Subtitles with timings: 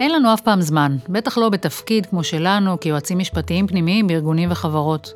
[0.00, 5.12] אין לנו אף פעם זמן, בטח לא בתפקיד כמו שלנו כיועצים משפטיים פנימיים בארגונים וחברות.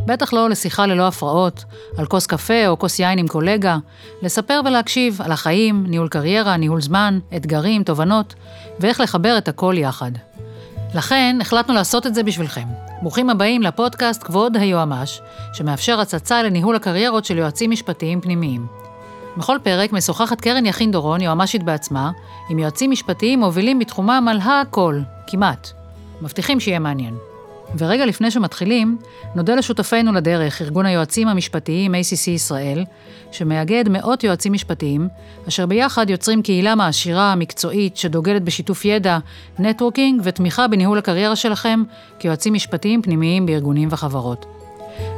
[0.00, 1.64] בטח לא לשיחה ללא הפרעות,
[1.98, 3.76] על כוס קפה או כוס יין עם קולגה,
[4.22, 8.34] לספר ולהקשיב על החיים, ניהול קריירה, ניהול זמן, אתגרים, תובנות,
[8.80, 10.12] ואיך לחבר את הכל יחד.
[10.94, 12.66] לכן החלטנו לעשות את זה בשבילכם.
[13.02, 15.20] ברוכים הבאים לפודקאסט כבוד היועמ"ש,
[15.52, 18.85] שמאפשר הצצה לניהול הקריירות של יועצים משפטיים פנימיים.
[19.36, 22.10] בכל פרק משוחחת קרן יכין דורון, יועמ"שית בעצמה,
[22.50, 25.70] עם יועצים משפטיים מובילים בתחומם על הכל, כמעט.
[26.22, 27.14] מבטיחים שיהיה מעניין.
[27.78, 28.98] ורגע לפני שמתחילים,
[29.34, 32.84] נודה לשותפינו לדרך, ארגון היועצים המשפטיים ACC ישראל,
[33.32, 35.08] שמאגד מאות יועצים משפטיים,
[35.48, 39.18] אשר ביחד יוצרים קהילה מעשירה, מקצועית, שדוגלת בשיתוף ידע,
[39.58, 41.82] networking ותמיכה בניהול הקריירה שלכם
[42.18, 44.55] כיועצים משפטיים פנימיים בארגונים וחברות.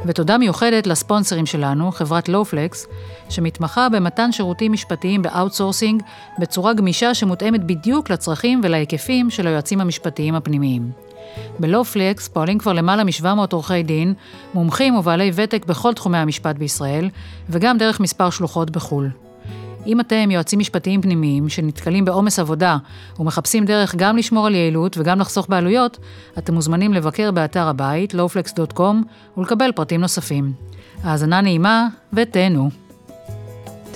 [0.05, 2.87] ותודה מיוחדת לספונסרים שלנו, חברת LawFlex,
[3.29, 6.03] שמתמחה במתן שירותים משפטיים ב outsourcing
[6.39, 10.91] בצורה גמישה שמותאמת בדיוק לצרכים ולהיקפים של היועצים המשפטיים הפנימיים.
[11.59, 14.13] ב LawFlex פועלים כבר למעלה מ-700 עורכי דין,
[14.53, 17.09] מומחים ובעלי ותק בכל תחומי המשפט בישראל,
[17.49, 19.28] וגם דרך מספר שלוחות בחו"ל.
[19.89, 22.77] אם אתם יועצים משפטיים פנימיים שנתקלים בעומס עבודה
[23.19, 25.97] ומחפשים דרך גם לשמור על יעילות וגם לחסוך בעלויות,
[26.37, 28.81] אתם מוזמנים לבקר באתר הבית, lawflex.com,
[29.37, 30.53] ולקבל פרטים נוספים.
[31.03, 32.69] האזנה נעימה ותהנו.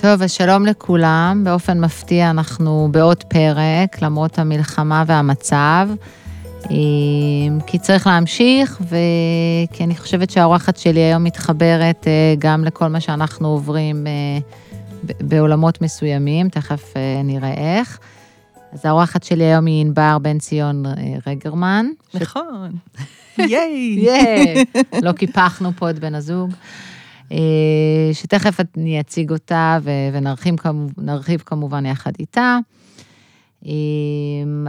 [0.00, 1.42] טוב, אז שלום לכולם.
[1.44, 5.88] באופן מפתיע אנחנו בעוד פרק, למרות המלחמה והמצב.
[7.66, 13.48] כי צריך להמשיך, וכי אני חושבת שהאורחת שלי היום מתחברת אה, גם לכל מה שאנחנו
[13.48, 14.12] עוברים אה,
[15.20, 17.98] בעולמות מסוימים, תכף אה, נראה איך.
[18.72, 20.84] אז האורחת שלי היום היא ענבר בן ציון
[21.26, 21.86] רגרמן.
[22.14, 22.72] נכון.
[23.38, 23.96] ייי.
[23.98, 24.64] ייי.
[25.02, 26.50] לא קיפחנו פה את בן הזוג.
[28.12, 29.78] שתכף אני אציג אותה
[30.12, 32.58] ונרחיב כמובן יחד איתה.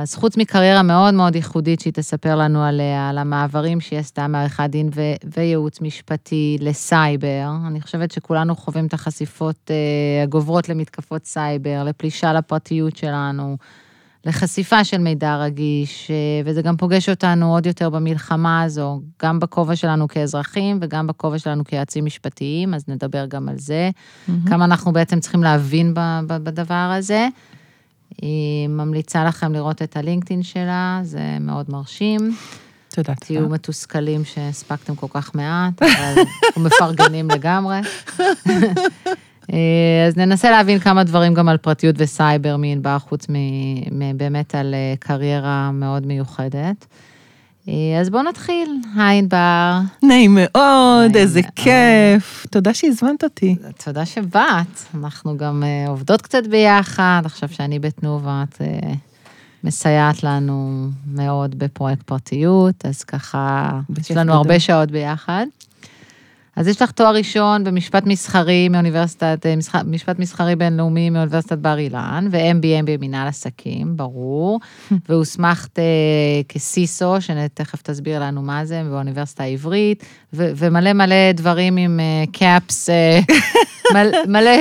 [0.02, 4.68] אז חוץ מקריירה מאוד מאוד ייחודית שהיא תספר לנו עליה, על המעברים שהיא עשתה מעריכת
[4.70, 11.84] דין ו- וייעוץ משפטי לסייבר, אני חושבת שכולנו חווים את החשיפות uh, הגוברות למתקפות סייבר,
[11.84, 13.58] לפלישה לפרטיות שלנו,
[14.26, 19.76] לחשיפה של מידע רגיש, uh, וזה גם פוגש אותנו עוד יותר במלחמה הזו, גם בכובע
[19.76, 24.32] שלנו כאזרחים וגם בכובע שלנו כיועצים משפטיים, אז נדבר גם על זה, mm-hmm.
[24.50, 25.94] כמה אנחנו בעצם צריכים להבין
[26.28, 27.28] בדבר הזה.
[28.21, 32.36] היא ממליצה לכם לראות את הלינקדאין שלה, זה מאוד מרשים.
[32.89, 33.14] תודה, תודה.
[33.14, 37.80] תהיו מתוסכלים שהספקתם כל כך מעט, אבל אנחנו מפרגנים לגמרי.
[40.08, 43.27] אז ננסה להבין כמה דברים גם על פרטיות וסייבר מענבר, חוץ
[43.92, 46.86] מבאמת על אה, קריירה מאוד מיוחדת.
[47.67, 48.70] אה, אז בואו נתחיל.
[48.95, 49.80] היי ענבר.
[50.03, 52.45] נעים מאוד, איזה כיף.
[52.52, 53.55] תודה שהזמנת אותי.
[53.86, 54.80] תודה שבאת.
[54.95, 58.86] אנחנו גם uh, עובדות קצת ביחד, עכשיו שאני בתנובה, את uh,
[59.64, 65.45] מסייעת לנו מאוד בפרויקט פרטיות, אז ככה, יש לנו הרבה שעות ביחד.
[66.55, 69.55] אז יש לך תואר ראשון במשפט מסחרי מאוניברסיטת, אה,
[69.86, 74.60] משפט מסחרי בינלאומי מאוניברסיטת בר אילן, ו-MBA במנהל עסקים, ברור,
[75.10, 75.82] והוסמכת uh,
[76.49, 81.99] כ CISO, שתכף תסביר לנו מה זה, באוניברסיטה העברית, ו- ומלא מלא דברים עם
[82.32, 83.33] caps, uh,
[84.27, 84.52] מלא...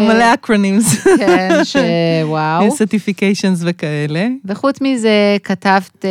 [0.00, 1.06] מלא acronyms.
[1.18, 2.70] כן, שוואו.
[2.70, 4.26] certifications וכאלה.
[4.44, 6.04] וחוץ מזה, כתבת,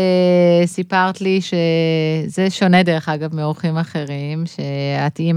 [0.65, 5.32] סיפרת לי שזה שונה דרך אגב מאורחים אחרים, שאת אימא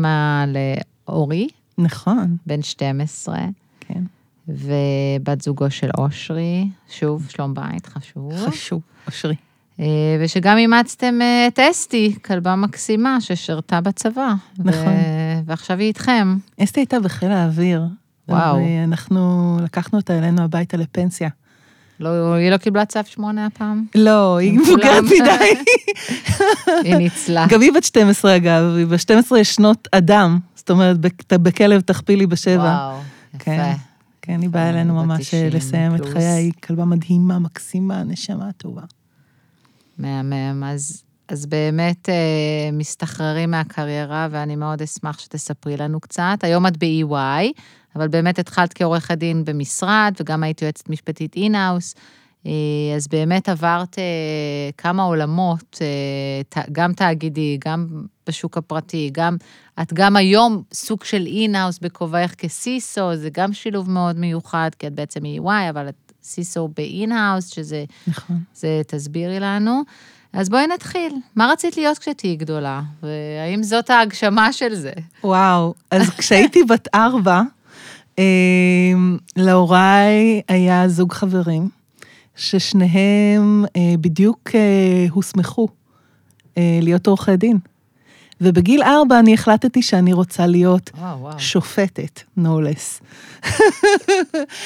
[0.46, 1.48] לאורי.
[1.78, 2.36] נכון.
[2.46, 3.38] בן 12.
[3.80, 4.02] כן.
[4.48, 8.32] ובת זוגו של אושרי, שוב, שלום בית, חשוב.
[8.46, 9.34] חשוב, אושרי.
[9.80, 9.84] אה,
[10.20, 14.34] ושגם אימצתם אה, את אסתי, כלבה מקסימה ששירתה בצבא.
[14.58, 14.86] נכון.
[14.86, 15.40] ו...
[15.46, 16.36] ועכשיו היא איתכם.
[16.62, 17.82] אסתי הייתה בחיל האוויר.
[18.28, 18.56] וואו.
[18.56, 21.28] ואנחנו לקחנו אותה אלינו הביתה לפנסיה.
[22.00, 23.84] לא, היא לא קיבלה צו שמונה הפעם?
[23.94, 25.54] לא, היא מבוגרת מדי.
[26.84, 27.46] היא ניצלה.
[27.48, 30.96] גם היא בת 12 אגב, היא ב-12 שנות אדם, זאת אומרת,
[31.32, 32.62] בכלב תכפילי בשבע.
[32.62, 32.98] וואו,
[33.34, 33.44] יפה.
[33.44, 33.72] כן,
[34.22, 38.82] כן, היא באה אלינו ממש לסיים את חיי, היא כלבה מדהימה, מקסימה, נשמה טובה.
[39.98, 42.14] מהמם, אז, אז באמת אה,
[42.72, 46.38] מסתחררים מהקריירה, ואני מאוד אשמח שתספרי לנו קצת.
[46.42, 47.60] היום את ב-EY,
[47.96, 51.94] אבל באמת התחלת כעורכת דין במשרד, וגם היית יועצת משפטית in-house.
[52.96, 54.04] אז באמת עברת אה,
[54.78, 57.86] כמה עולמות, אה, גם תאגידי, גם
[58.26, 59.36] בשוק הפרטי, גם,
[59.82, 64.86] את גם היום סוג של in-house בכובעך כ CISO, זה גם שילוב מאוד מיוחד, כי
[64.86, 68.36] את בעצם מ-EY, אבל את CISO ב in-house, שזה, נכון.
[68.54, 69.82] זה תסבירי לנו.
[70.32, 71.12] אז בואי נתחיל.
[71.36, 72.80] מה רצית להיות כשתהיי גדולה?
[73.02, 74.92] והאם זאת ההגשמה של זה?
[75.24, 77.42] וואו, אז כשהייתי בת ארבע,
[79.36, 81.68] להוריי היה זוג חברים,
[82.36, 85.68] ששניהם אה, בדיוק אה, הוסמכו
[86.58, 87.58] אה, להיות עורכי דין.
[88.40, 91.38] ובגיל ארבע אני החלטתי שאני רוצה להיות וואו, וואו.
[91.38, 93.04] שופטת, no less.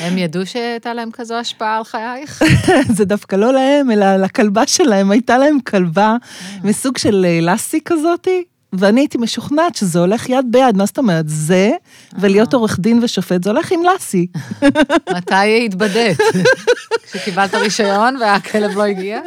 [0.01, 2.43] הם ידעו שהייתה להם כזו השפעה על חייך?
[2.97, 6.17] זה דווקא לא להם, אלא לכלבה שלהם, הייתה להם כלבה
[6.65, 11.25] מסוג של לאסי כזאתי, ואני הייתי משוכנעת שזה הולך יד ביד, מה זאת אומרת?
[11.29, 11.71] זה,
[12.19, 14.27] ולהיות עורך דין ושופט, זה הולך עם לאסי.
[15.17, 16.19] מתי התבדית?
[17.13, 19.21] כשקיבלת רישיון והכלב לא הגיע?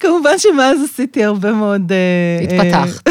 [0.00, 1.92] כמובן שמאז עשיתי הרבה מאוד...
[1.92, 3.08] אה, התפתחת.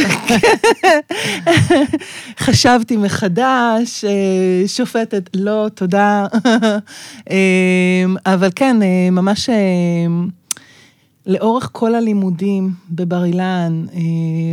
[2.46, 6.26] חשבתי מחדש, אה, שופטת, לא, תודה.
[7.32, 9.56] אה, אבל כן, אה, ממש אה,
[11.28, 14.00] לאורך כל הלימודים בבר אילן, אה,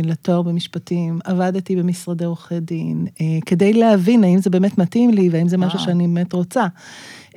[0.03, 5.47] לתואר במשפטים, עבדתי במשרדי עורכי דין, אה, כדי להבין האם זה באמת מתאים לי והאם
[5.47, 5.85] זה משהו וואו.
[5.89, 6.65] שאני באמת רוצה.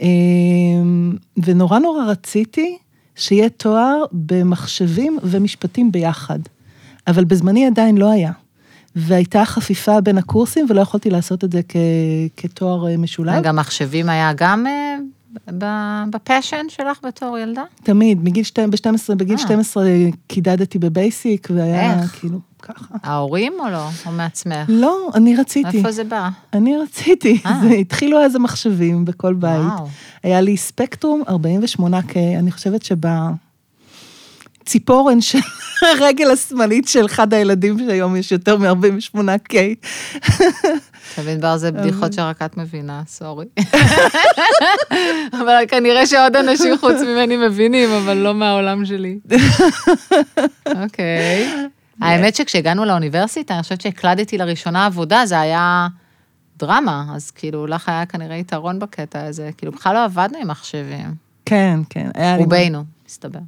[0.00, 0.06] אה,
[1.44, 2.78] ונורא נורא רציתי
[3.16, 6.38] שיהיה תואר במחשבים ומשפטים ביחד.
[7.06, 8.32] אבל בזמני עדיין לא היה.
[8.96, 11.76] והייתה חפיפה בין הקורסים, ולא יכולתי לעשות את זה כ-
[12.36, 13.42] כתואר אה, משולב.
[13.42, 14.96] גם מחשבים היה גם אה,
[16.10, 17.62] בפשן שלך בתור ילדה?
[17.82, 19.38] תמיד, מגיל שתי- ב-12, בגיל אה.
[19.42, 19.84] 12
[20.26, 22.10] קידדתי בבייסיק, והיה איך?
[22.20, 22.94] כאילו ככה.
[23.02, 23.88] ההורים או לא?
[24.06, 24.66] או מעצמך?
[24.68, 25.78] לא, אני רציתי.
[25.78, 26.28] איפה זה בא?
[26.52, 27.40] אני רציתי.
[27.46, 27.60] אה.
[27.62, 29.60] זה, התחילו אז המחשבים בכל בית.
[29.60, 29.88] וואו.
[30.22, 32.82] היה לי ספקטרום 48K, אני חושבת
[34.62, 35.38] שבציפורן של
[36.00, 39.54] הרגל השמאלית של אחד הילדים שהיום יש יותר מ-48K.
[41.14, 43.46] תבין בר זה בדיחות שרק את מבינה, סורי.
[45.32, 49.18] אבל כנראה שעוד אנשים חוץ ממני מבינים, אבל לא מהעולם שלי.
[50.82, 51.48] אוקיי.
[52.00, 55.88] האמת שכשהגענו לאוניברסיטה, אני חושבת שהקלדתי לראשונה עבודה, זה היה
[56.56, 61.14] דרמה, אז כאילו, לך היה כנראה יתרון בקטע הזה, כאילו, בכלל לא עבדנו עם מחשבים.
[61.44, 62.10] כן, כן.
[62.38, 63.38] רובנו, מסתבר.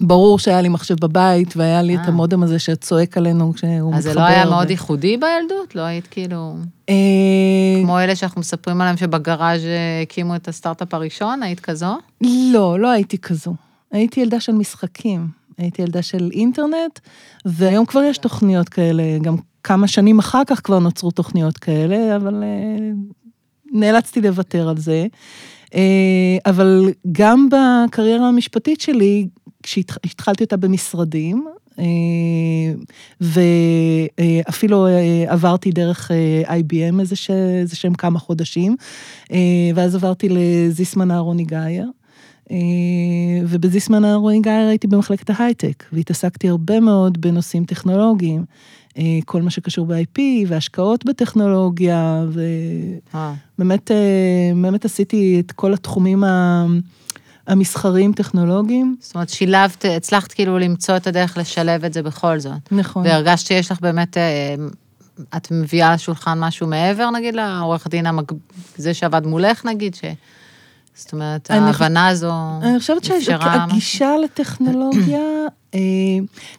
[0.00, 2.06] ברור שהיה לי מחשב בבית, והיה לי את אה.
[2.06, 3.96] המודם הזה שצועק עלינו כשהוא מתחבר.
[3.96, 5.74] אז זה לא היה ו- מאוד ייחודי בילדות?
[5.74, 6.56] לא היית כאילו...
[6.88, 6.94] אה,
[7.82, 9.60] כמו אלה שאנחנו מספרים עליהם שבגראז'
[10.02, 11.96] הקימו את הסטארט-אפ הראשון, היית כזו?
[12.52, 13.54] לא, לא הייתי כזו.
[13.92, 15.28] הייתי ילדה של משחקים.
[15.58, 16.98] הייתי ילדה של אינטרנט,
[17.44, 22.42] והיום כבר יש תוכניות כאלה, גם כמה שנים אחר כך כבר נוצרו תוכניות כאלה, אבל
[22.42, 22.90] אה,
[23.72, 25.06] נאלצתי לוותר על זה.
[25.74, 25.80] אה,
[26.46, 29.28] אבל גם בקריירה המשפטית שלי,
[29.62, 31.46] כשהתחלתי אותה במשרדים,
[31.78, 31.84] אה,
[33.20, 36.10] ואפילו אה, עברתי דרך
[36.46, 38.76] IBM איזה ש- איזה שהם כמה חודשים,
[39.74, 41.90] ואז עברתי לזיסמן אהרוני גייר.
[42.50, 42.56] אה,
[43.48, 48.44] ובזיסמן אהרוני הייתי במחלקת ההייטק, והתעסקתי הרבה מאוד בנושאים טכנולוגיים,
[49.24, 52.24] כל מה שקשור ב-IP והשקעות בטכנולוגיה,
[53.58, 53.96] ובאמת אה,
[54.62, 56.66] באמת עשיתי את כל התחומים ה-
[57.46, 58.96] המסחריים טכנולוגיים.
[59.00, 62.52] זאת אומרת, שילבת, הצלחת כאילו למצוא את הדרך לשלב את זה בכל זאת.
[62.72, 63.04] נכון.
[63.06, 64.54] והרגשת שיש לך באמת, אה,
[65.36, 68.32] את מביאה לשולחן משהו מעבר, נגיד, לעורך דין, המק...
[68.76, 70.04] זה שעבד מולך, נגיד, ש...
[70.96, 72.32] זאת אומרת, אני ההבנה הזו
[72.62, 73.66] אני חושבת אפשרה?
[73.68, 75.20] שהגישה לטכנולוגיה
[75.74, 75.80] אה,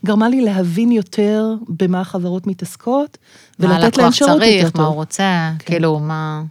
[0.05, 3.17] גרמה לי להבין יותר במה החברות מתעסקות,
[3.59, 4.85] מה ולתת להם הלקוח שירות יותר צריך, מה טוב.
[4.85, 6.43] הוא רוצה, כאילו, מה,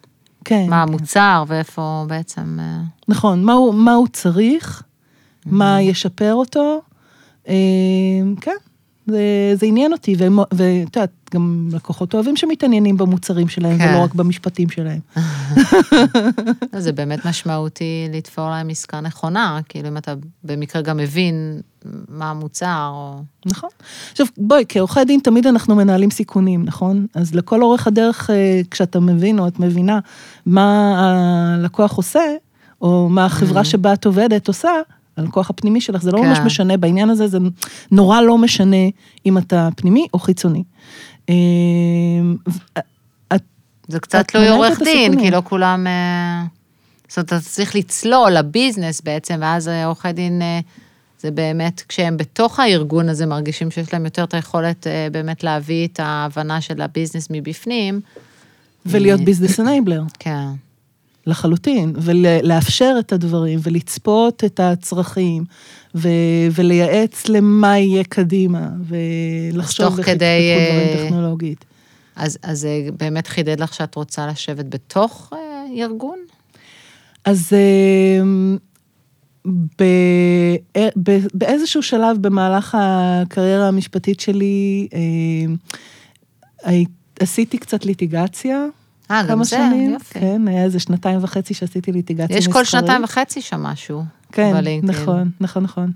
[0.45, 0.89] כן, מה כן.
[0.89, 2.59] המוצר ואיפה בעצם...
[2.61, 4.83] אה, נכון, מה הוא, מה הוא צריך,
[5.47, 6.81] מה ישפר אותו,
[7.49, 7.55] אה,
[8.41, 8.57] כן,
[9.07, 10.17] זה, זה עניין אותי,
[10.53, 13.89] ואת יודעת, גם לקוחות אוהבים שמתעניינים במוצרים שלהם, כן.
[13.89, 15.01] ולא רק במשפטים שלהם.
[16.85, 20.15] זה באמת משמעותי לתפור להם עסקה נכונה, כאילו, אם אתה
[20.45, 21.61] במקרה גם מבין
[22.09, 23.23] מה המוצר, או...
[23.47, 23.71] נכון.
[24.11, 27.07] עכשיו, בואי, כעורכי דין תמיד אנחנו מנהלים סיכונים, נכון?
[27.15, 29.99] אז לכל אורך הדרך, אה, כשאתה מבין או את מבינה
[30.47, 32.21] מה הלקוח עושה,
[32.81, 34.71] או מה החברה שבה את עובדת עושה,
[35.17, 36.29] הלקוח הפנימי שלך, זה לא כן.
[36.29, 37.39] ממש משנה, בעניין הזה זה
[37.91, 38.77] נורא לא משנה
[39.27, 40.65] אם אתה פנימי או חיצוני.
[41.31, 41.35] אה,
[42.49, 42.81] ו-
[43.35, 43.43] את-
[43.89, 45.21] זה קצת תלוי מנהלת עורך דין.
[45.21, 45.87] כי לא כולם...
[45.87, 46.43] אה,
[47.09, 50.61] זאת אומרת, אתה צריך לצלול לביזנס בעצם, ואז אה, עורכי דין, אה,
[51.21, 55.87] זה באמת, כשהם בתוך הארגון הזה מרגישים שיש להם יותר את היכולת אה, באמת להביא
[55.87, 58.01] את ההבנה של הביזנס מבפנים.
[58.87, 60.03] ולהיות אה, ביזנס אנייבלר.
[60.19, 60.47] כן.
[61.27, 65.45] לחלוטין, ולאפשר את הדברים, ולצפות את הצרכים,
[65.95, 66.09] ו-
[66.55, 71.65] ולייעץ למה יהיה קדימה, ולחשוב איך כדי, יתפתחו אה, דברים טכנולוגית.
[72.17, 76.19] אז אז זה באמת חידד לך שאת רוצה לשבת בתוך אה, ארגון?
[77.25, 78.23] אז אה,
[79.79, 80.57] ב-
[81.03, 86.73] ב- באיזשהו שלב במהלך הקריירה המשפטית שלי, אה,
[87.21, 88.65] עשיתי קצת ליטיגציה,
[89.11, 89.93] אה, גם זה, שנים.
[89.93, 90.21] יופי.
[90.21, 92.67] כן, היה איזה שנתיים וחצי שעשיתי ליטיגציה יש מסחרית.
[92.67, 94.05] כל שנתיים וחצי שם משהו.
[94.33, 95.03] כן, בלינקדאין.
[95.03, 95.93] נכון, נכון, נכון.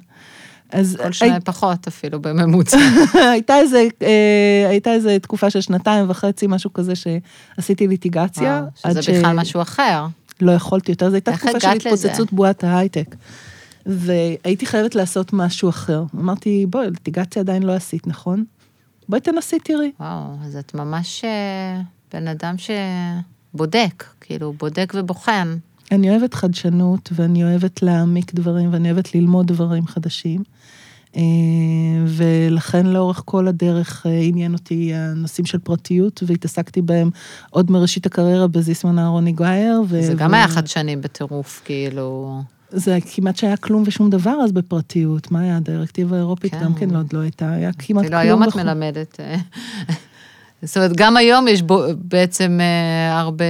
[0.72, 2.78] אז כל שנה פחות אפילו בממוצע.
[3.32, 8.62] הייתה איזה, אה, הייתה איזה תקופה של שנתיים וחצי, משהו כזה שעשיתי ליטיגציה.
[8.84, 10.06] וואו, שזה בכלל משהו אחר.
[10.40, 11.68] לא יכולתי יותר, זו הייתה תקופה של?
[11.68, 13.16] התפוצצות בועת ההייטק.
[13.86, 16.04] והייתי חייבת לעשות משהו אחר.
[16.14, 18.44] אמרתי, בואי, ליטיגציה עדיין לא עשית, נכון?
[19.08, 19.92] בואי תנסי, תראי.
[20.00, 21.80] וואו, אז את ממש אה,
[22.12, 25.56] בן אדם שבודק, כאילו, בודק ובוחן.
[25.92, 30.42] אני אוהבת חדשנות, ואני אוהבת להעמיק דברים, ואני אוהבת ללמוד דברים חדשים.
[31.16, 31.22] אה,
[32.06, 37.10] ולכן לאורך כל הדרך אה, עניין אותי הנושאים של פרטיות, והתעסקתי בהם
[37.50, 39.82] עוד מראשית הקריירה בזיסמן אהרוני גייר.
[39.88, 42.40] ו- זה גם ו- היה חדשני בטירוף, כאילו...
[42.72, 45.30] זה כמעט שהיה כלום ושום דבר אז בפרטיות.
[45.30, 45.56] מה היה?
[45.56, 46.64] הדירקטיבה האירופית כן.
[46.64, 48.42] גם כן עוד לא הייתה, היה כמעט אפילו כלום.
[48.42, 49.20] היום את מלמדת.
[50.62, 53.44] זאת אומרת, גם היום יש בו, בעצם אה, הרבה,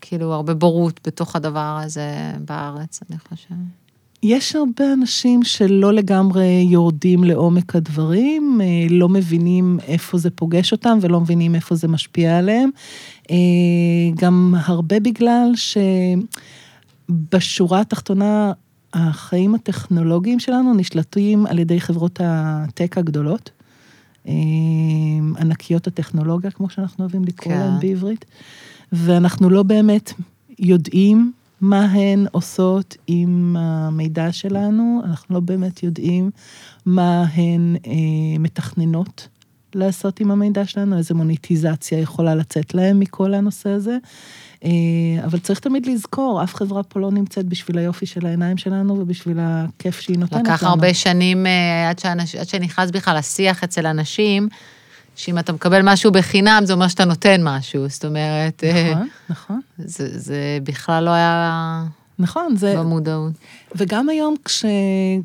[0.00, 3.84] כאילו, הרבה בורות בתוך הדבר הזה בארץ, אני חושבת.
[4.22, 10.98] יש הרבה אנשים שלא לגמרי יורדים לעומק הדברים, אה, לא מבינים איפה זה פוגש אותם
[11.00, 12.70] ולא מבינים איפה זה משפיע עליהם.
[13.30, 13.36] אה,
[14.14, 15.52] גם הרבה בגלל
[17.08, 18.52] שבשורה התחתונה,
[18.94, 23.50] החיים הטכנולוגיים שלנו נשלטים על ידי חברות הטק הגדולות.
[24.28, 24.32] אה,
[25.40, 27.60] ענקיות הטכנולוגיה, כמו שאנחנו אוהבים לקרוא כן.
[27.60, 28.24] להן בעברית,
[28.92, 30.12] ואנחנו לא באמת
[30.58, 36.30] יודעים מה הן עושות עם המידע שלנו, אנחנו לא באמת יודעים
[36.86, 39.28] מה הן אה, מתכננות
[39.76, 43.96] לעשות עם המידע שלנו, איזה מוניטיזציה יכולה לצאת להם מכל הנושא הזה.
[44.64, 44.70] אה,
[45.24, 49.38] אבל צריך תמיד לזכור, אף חברה פה לא נמצאת בשביל היופי של העיניים שלנו ובשביל
[49.40, 50.44] הכיף שהיא נותנת לנו.
[50.44, 54.48] לקח הרבה שנים אה, עד, שאנש, עד שנכנס בכלל השיח אצל אנשים,
[55.16, 57.88] שאם אתה מקבל משהו בחינם, זה אומר שאתה נותן משהו.
[57.88, 59.60] זאת אומרת, אה, נכון, נכון.
[59.78, 61.84] זה, זה בכלל לא היה
[62.18, 62.74] נכון, זה...
[62.78, 63.32] במודעות.
[63.76, 64.64] וגם היום כש,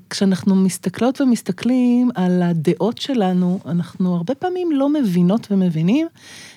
[0.10, 6.08] כשאנחנו מסתכלות ומסתכלים על הדעות שלנו, אנחנו הרבה פעמים לא מבינות ומבינים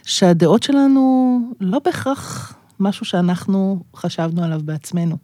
[0.04, 5.16] שהדעות שלנו לא בהכרח משהו שאנחנו חשבנו עליו בעצמנו,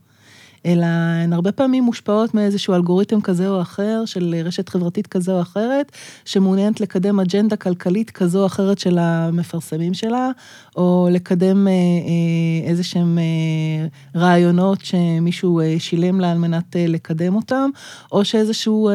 [0.66, 0.86] אלא
[1.24, 5.92] הן הרבה פעמים מושפעות מאיזשהו אלגוריתם כזה או אחר, של רשת חברתית כזו או אחרת,
[6.24, 10.30] שמעוניינת לקדם אג'נדה כלכלית כזו או אחרת של המפרסמים שלה,
[10.76, 17.70] או לקדם אה, אה, איזה שהם אה, רעיונות שמישהו שילם לה על מנת לקדם אותם,
[18.12, 18.90] או שאיזשהו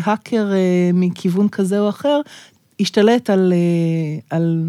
[0.00, 0.50] האקר
[0.94, 2.20] מכיוון כזה או אחר
[2.80, 3.52] השתלט על,
[4.30, 4.64] על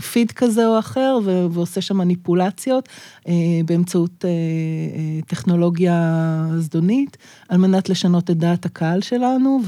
[0.00, 1.18] פיד כזה או אחר
[1.50, 2.88] ועושה שם מניפולציות
[3.28, 3.32] אה,
[3.64, 7.16] באמצעות אה, אה, טכנולוגיה זדונית,
[7.48, 9.60] על מנת לשנות את דעת הקהל שלנו,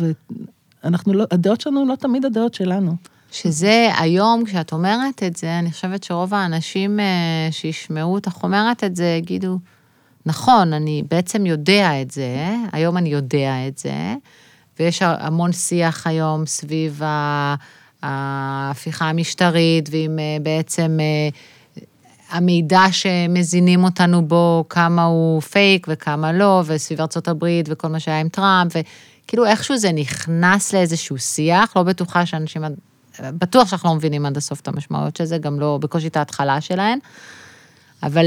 [0.84, 2.96] ואנחנו לא, הדעות שלנו לא תמיד הדעות שלנו.
[3.32, 7.00] שזה היום, כשאת אומרת את זה, אני חושבת שרוב האנשים
[7.50, 9.58] שישמעו אותך אומרת את זה, יגידו,
[10.26, 14.14] נכון, אני בעצם יודע את זה, היום אני יודע את זה,
[14.78, 17.54] ויש המון שיח היום סביב ה-
[18.02, 21.28] ההפיכה המשטרית, ועם אה, בעצם אה,
[22.30, 28.20] המידע שמזינים אותנו בו, כמה הוא פייק וכמה לא, וסביב ארצות הברית וכל מה שהיה
[28.20, 28.72] עם טראמפ,
[29.26, 32.62] וכאילו איכשהו זה נכנס לאיזשהו שיח, לא בטוחה שאנשים,
[33.20, 36.60] בטוח שאנחנו לא מבינים עד הסוף את המשמעויות של זה, גם לא בקושי את ההתחלה
[36.60, 36.98] שלהן,
[38.02, 38.26] אבל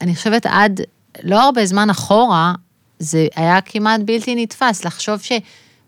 [0.00, 0.80] אני חושבת עד
[1.22, 2.54] לא הרבה זמן אחורה,
[2.98, 5.20] זה היה כמעט בלתי נתפס, לחשוב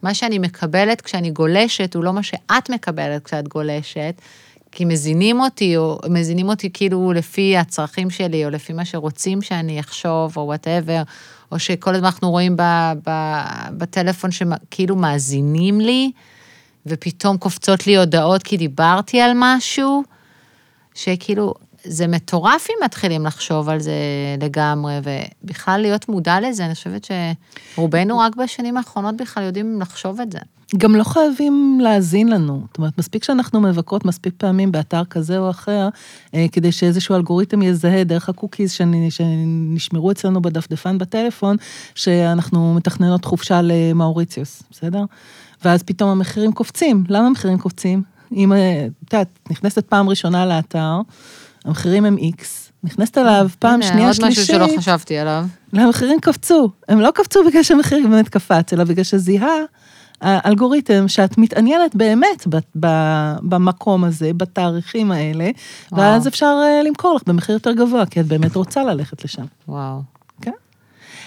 [0.01, 4.21] שמה שאני מקבלת כשאני גולשת, הוא לא מה שאת מקבלת כשאת גולשת,
[4.73, 9.81] כי מזינים אותי, או מזינים אותי כאילו לפי הצרכים שלי, או לפי מה שרוצים שאני
[9.81, 11.03] אחשוב, או וואטאבר,
[11.53, 12.63] או שכל הזמן אנחנו רואים ב,
[13.09, 13.11] ב,
[13.71, 16.11] בטלפון שכאילו מאזינים לי,
[16.87, 20.03] ופתאום קופצות לי הודעות כי דיברתי על משהו,
[20.95, 21.55] שכאילו,
[21.89, 23.93] זה מטורף אם מתחילים לחשוב על זה
[24.41, 27.09] לגמרי, ובכלל להיות מודע לזה, אני חושבת
[27.75, 30.39] שרובנו רק בשנים האחרונות בכלל יודעים לחשוב את זה.
[30.77, 32.63] גם לא חייבים להאזין לנו.
[32.67, 35.89] זאת אומרת, מספיק שאנחנו מבקרות מספיק פעמים באתר כזה או אחר,
[36.35, 41.57] אה, כדי שאיזשהו אלגוריתם יזהה דרך ה cookies שנ- שנשמרו אצלנו בדפדפן בטלפון,
[41.95, 45.05] שאנחנו מתכננות חופשה למאוריציוס, בסדר?
[45.65, 47.05] ואז פתאום המחירים קופצים.
[47.09, 48.03] למה המחירים קופצים?
[48.33, 51.01] אם, אה, את יודעת, נכנסת פעם ראשונה לאתר,
[51.67, 55.45] המחירים הם איקס, נכנסת אליו פעם הנה, שנייה, עוד שלישית, משהו שלא חשבתי עליו.
[55.73, 56.71] המחירים קפצו.
[56.89, 59.57] הם לא קפצו בגלל שהמחיר באמת קפץ, אלא בגלל שזיהה
[60.21, 62.57] האלגוריתם שאת מתעניינת באמת ב-
[62.87, 65.51] ב- במקום הזה, בתאריכים האלה,
[65.93, 66.03] וואו.
[66.03, 69.45] ואז אפשר אה, למכור לך במחיר יותר גבוה, כי את באמת רוצה ללכת לשם.
[69.69, 70.16] וואו.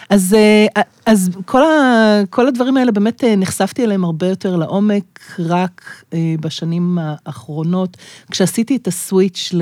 [0.10, 5.20] אז, אה, אז כל, ה, כל הדברים האלה באמת אה, נחשפתי אליהם הרבה יותר לעומק
[5.40, 7.98] רק אה, בשנים האחרונות,
[8.32, 9.54] כשעשיתי את הסוויץ'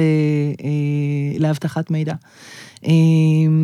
[1.40, 2.14] לאבטחת מידע.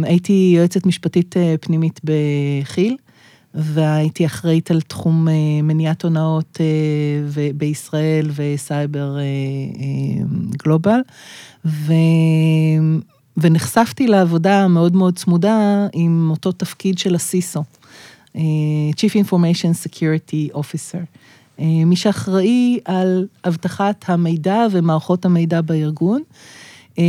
[0.03, 2.95] הייתי יועצת משפטית פנימית בכי"ל,
[3.53, 5.27] והייתי אחראית על תחום
[5.63, 6.59] מניעת הונאות
[7.55, 9.17] בישראל וסייבר
[10.57, 10.99] גלובל.
[11.65, 11.93] ו...
[13.37, 17.63] ונחשפתי לעבודה מאוד מאוד צמודה עם אותו תפקיד של הסיסו,
[18.35, 18.41] אה,
[18.95, 21.03] Chief Information Security Officer.
[21.59, 26.21] אה, מי שאחראי על אבטחת המידע ומערכות המידע בארגון.
[26.99, 27.03] אה,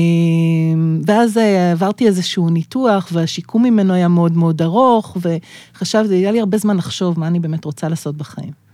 [1.07, 1.37] ואז
[1.73, 7.21] עברתי איזשהו ניתוח, והשיקום ממנו היה מאוד מאוד ארוך, וחשבתי, היה לי הרבה זמן לחשוב
[7.21, 8.64] מה אני באמת רוצה לעשות בחיים.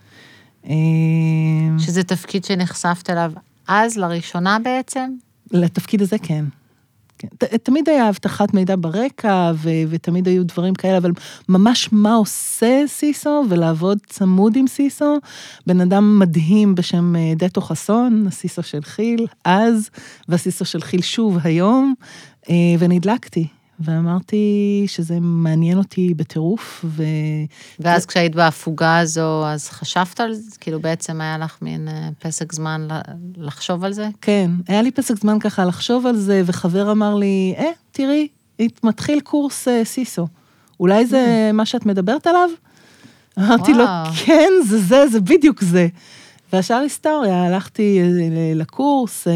[1.79, 3.33] שזה תפקיד שנחשפת אליו
[3.69, 5.11] אז, לראשונה בעצם?
[5.53, 6.45] לתפקיד הזה כן.
[7.21, 7.29] כן.
[7.63, 11.11] תמיד היה אבטחת מידע ברקע, ו- ותמיד היו דברים כאלה, אבל
[11.49, 15.19] ממש מה עושה סיסו, ולעבוד צמוד עם סיסו,
[15.67, 19.91] בן אדם מדהים בשם אה, דטו חסון, הסיסו של חיל אז,
[20.29, 21.95] והסיסו של חיל שוב היום,
[22.51, 23.47] אה, ונדלקתי.
[23.81, 27.03] ואמרתי שזה מעניין אותי בטירוף, ו...
[27.81, 30.57] ואז כשהיית בהפוגה הזו, אז חשבת על זה?
[30.61, 32.89] כאילו בעצם היה לך מין אה, פסק זמן
[33.37, 34.09] לחשוב על זה?
[34.21, 38.29] כן, היה לי פסק זמן ככה לחשוב על זה, וחבר אמר לי, אה, תראי,
[38.83, 40.27] מתחיל קורס uh, סיסו.
[40.81, 41.53] אולי זה mm.
[41.53, 42.49] מה שאת מדברת עליו?
[43.39, 43.85] אמרתי לו,
[44.25, 45.89] כן, זה זה, זה בדיוק זה.
[46.53, 49.27] והשאר היסטוריה, הלכתי אה, לקורס,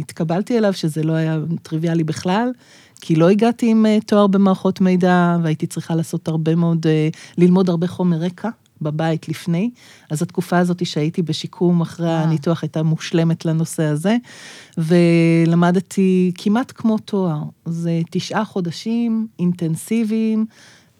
[0.00, 2.52] התקבלתי אליו, שזה לא היה טריוויאלי בכלל.
[3.00, 7.08] כי לא הגעתי עם אה, תואר במערכות מידע, והייתי צריכה לעשות הרבה מאוד, אה,
[7.38, 8.48] ללמוד הרבה חומר רקע
[8.82, 9.70] בבית לפני.
[10.10, 14.16] אז התקופה הזאת שהייתי בשיקום אחרי הניתוח הייתה מושלמת לנושא הזה,
[14.78, 17.42] ולמדתי כמעט כמו תואר.
[17.64, 20.46] זה תשעה חודשים אינטנסיביים.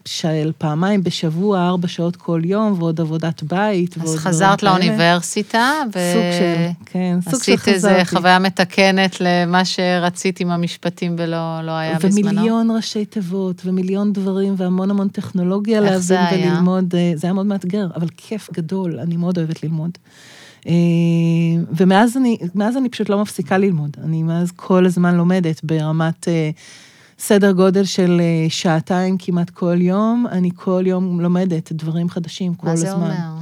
[0.07, 3.97] של פעמיים בשבוע, ארבע שעות כל יום, ועוד עבודת בית.
[3.97, 5.99] אז חזרת לאוניברסיטה, ו...
[6.13, 7.71] סוג של, כן, סוג של חזרתי.
[7.71, 12.37] עשית איזה חוויה מתקנת למה שרצית עם המשפטים ולא לא היה ומיליון בזמנו?
[12.37, 16.95] ומיליון ראשי תיבות, ומיליון דברים, והמון המון טכנולוגיה להבין וללמוד.
[16.95, 19.91] אה, זה היה מאוד מאתגר, אבל כיף גדול, אני מאוד אוהבת ללמוד.
[20.67, 20.73] אה,
[21.77, 22.37] ומאז אני,
[22.77, 23.97] אני פשוט לא מפסיקה ללמוד.
[24.03, 26.27] אני מאז כל הזמן לומדת ברמת...
[26.27, 26.49] אה,
[27.19, 32.67] סדר גודל של אה, שעתיים כמעט כל יום, אני כל יום לומדת דברים חדשים כל
[32.67, 32.89] הזמן.
[32.89, 33.41] מה זה אומר?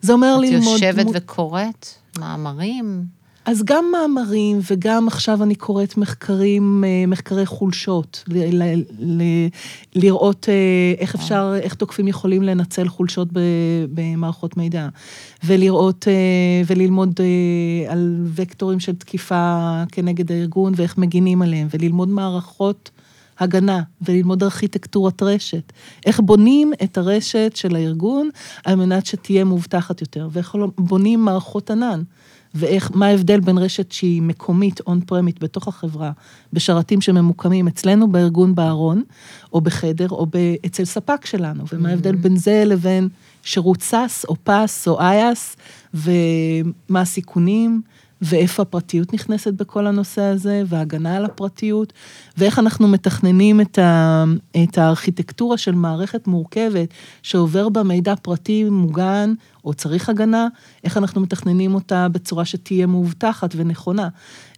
[0.00, 0.76] זה אומר את ללמוד...
[0.76, 1.86] את יושבת וקוראת
[2.18, 3.04] מאמרים?
[3.44, 9.48] אז גם מאמרים, וגם עכשיו אני קוראת מחקרים, אה, מחקרי חולשות, ל- ל- ל-
[9.94, 10.54] לראות אה,
[10.98, 13.28] איך אפשר, איך תוקפים יכולים לנצל חולשות
[13.94, 14.88] במערכות מידע,
[15.44, 16.08] ולראות
[16.66, 17.20] וללמוד
[17.88, 22.90] על וקטורים של תקיפה כנגד הארגון ואיך מגינים עליהם, וללמוד מערכות
[23.40, 25.72] הגנה וללמוד ארכיטקטורת רשת.
[26.06, 28.28] איך בונים את הרשת של הארגון
[28.64, 32.02] על מנת שתהיה מובטחת יותר, ואיך בונים מערכות ענן.
[32.54, 36.12] ואיך, מה ההבדל בין רשת שהיא מקומית, און פרמית, בתוך החברה,
[36.52, 39.02] בשרתים שממוקמים אצלנו בארגון בארון,
[39.52, 40.26] או בחדר, או
[40.66, 42.16] אצל ספק שלנו, ומה ההבדל mm-hmm.
[42.16, 43.08] בין זה לבין
[43.42, 45.56] שירות סאס, או פס, או אייס,
[45.94, 47.82] ומה הסיכונים,
[48.22, 51.92] ואיפה הפרטיות נכנסת בכל הנושא הזה, והגנה על הפרטיות,
[52.38, 54.24] ואיך אנחנו מתכננים את, ה,
[54.64, 56.88] את הארכיטקטורה של מערכת מורכבת
[57.22, 60.48] שעובר בה מידע פרטי מוגן, או צריך הגנה,
[60.84, 64.08] איך אנחנו מתכננים אותה בצורה שתהיה מאובטחת ונכונה.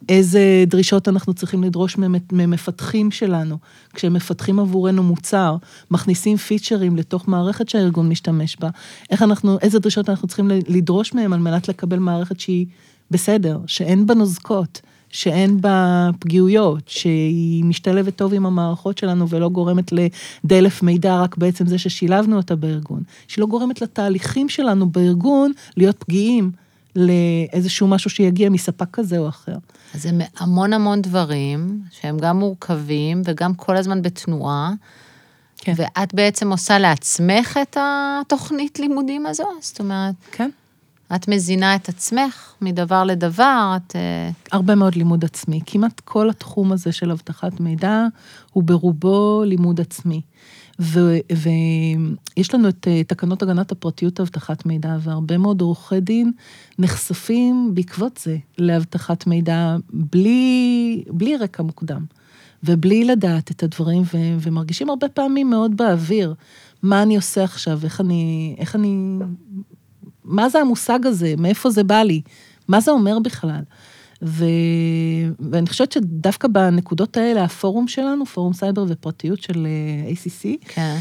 [0.09, 1.97] איזה דרישות אנחנו צריכים לדרוש
[2.33, 3.59] ממפתחים שלנו,
[3.95, 5.57] כשהם מפתחים עבורנו מוצר,
[5.91, 8.69] מכניסים פיצ'רים לתוך מערכת שהארגון משתמש בה,
[9.11, 12.67] איך אנחנו, איזה דרישות אנחנו צריכים לדרוש מהם על מנת לקבל מערכת שהיא...
[13.13, 19.93] בסדר, שאין בה נוזקות, שאין בה פגיעויות, שהיא משתלבת טוב עם המערכות שלנו ולא גורמת
[19.93, 25.97] לדלף מידע רק בעצם זה ששילבנו אותה בארגון, שהיא לא גורמת לתהליכים שלנו בארגון להיות
[25.97, 26.51] פגיעים
[26.97, 29.57] לאיזשהו משהו שיגיע מספק כזה או אחר.
[29.95, 34.73] אז זה המון המון דברים שהם גם מורכבים וגם כל הזמן בתנועה.
[35.59, 35.73] כן.
[35.77, 39.45] ואת בעצם עושה לעצמך את התוכנית לימודים הזו?
[39.61, 40.15] זאת אומרת...
[40.33, 40.51] כן.
[41.15, 43.97] את מזינה את עצמך מדבר לדבר, את...
[43.97, 45.61] אה, הרבה מאוד לימוד עצמי.
[45.67, 48.07] כמעט כל התחום הזה של אבטחת מידע
[48.53, 50.21] הוא ברובו לימוד עצמי.
[50.79, 56.33] ויש לנו את אה, תקנות הגנת הפרטיות אבטחת מידע, והרבה מאוד עורכי דין
[56.79, 62.05] נחשפים בעקבות זה לאבטחת מידע בלי, בלי רקע מוקדם,
[62.65, 66.35] ובלי לדעת את הדברים, ו, ומרגישים הרבה פעמים מאוד באוויר.
[66.83, 69.19] מה אני עושה עכשיו, איך אני, איך אני
[70.33, 71.35] מה זה המושג הזה?
[71.39, 72.23] מאיפה זה בא לי?
[72.69, 73.61] מה זה אומר בכלל?
[74.23, 74.45] ו...
[75.51, 80.97] ואני חושבת שדווקא בנקודות האלה, הפורום שלנו, פורום סייבר ופרטיות של אה, ACC, כן.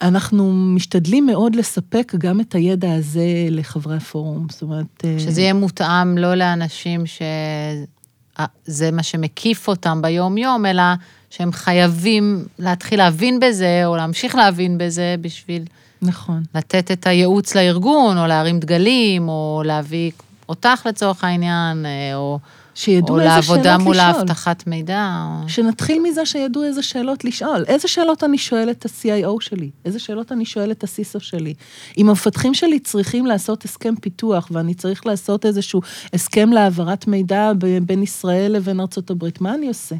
[0.00, 4.46] אנחנו משתדלים מאוד לספק גם את הידע הזה לחברי הפורום.
[4.50, 5.04] זאת אומרת...
[5.04, 10.82] אה, שזה יהיה מותאם לא לאנשים שזה מה שמקיף אותם ביום-יום, אלא
[11.30, 15.64] שהם חייבים להתחיל להבין בזה, או להמשיך להבין בזה בשביל
[16.06, 16.42] נכון.
[16.54, 20.10] לתת את הייעוץ לארגון, או להרים דגלים, או להביא
[20.48, 22.38] אותך לצורך העניין, אה, או,
[22.76, 24.06] שידעו או איזה לעבודה שאלות מול לשאול.
[24.08, 25.10] האבטחת מידע.
[25.24, 25.48] או...
[25.48, 27.64] שנתחיל מזה שידעו איזה שאלות לשאול.
[27.66, 29.70] איזה שאלות אני שואלת את ה-CIO שלי?
[29.84, 31.54] איזה שאלות אני שואלת את ה-CISO שלי?
[31.98, 35.80] אם המפתחים שלי צריכים לעשות הסכם פיתוח, ואני צריך לעשות איזשהו
[36.12, 39.94] הסכם להעברת מידע בין ישראל לבין ארצות הברית, מה אני עושה?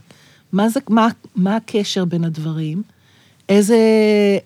[0.53, 2.83] מה, זה, מה, מה הקשר בין הדברים?
[3.49, 3.79] איזה,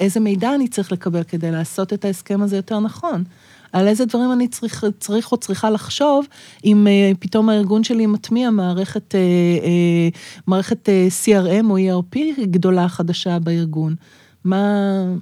[0.01, 3.25] איזה מידע אני צריך לקבל כדי לעשות את ההסכם הזה יותר נכון?
[3.73, 6.27] על איזה דברים אני צריך, צריך או צריכה לחשוב,
[6.65, 12.89] אם uh, פתאום הארגון שלי מטמיע מערכת, uh, uh, מערכת uh, CRM או ERP גדולה
[12.89, 13.95] חדשה בארגון.
[14.45, 14.65] מה,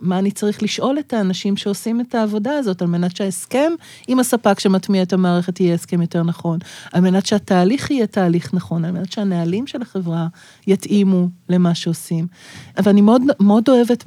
[0.00, 3.72] מה אני צריך לשאול את האנשים שעושים את העבודה הזאת, על מנת שההסכם
[4.08, 6.58] עם הספק שמטמיע את המערכת יהיה הסכם יותר נכון,
[6.92, 10.26] על מנת שהתהליך יהיה תהליך נכון, על מנת שהנהלים של החברה
[10.66, 12.26] יתאימו למה שעושים.
[12.78, 14.04] אבל אני מאוד, מאוד אוהבת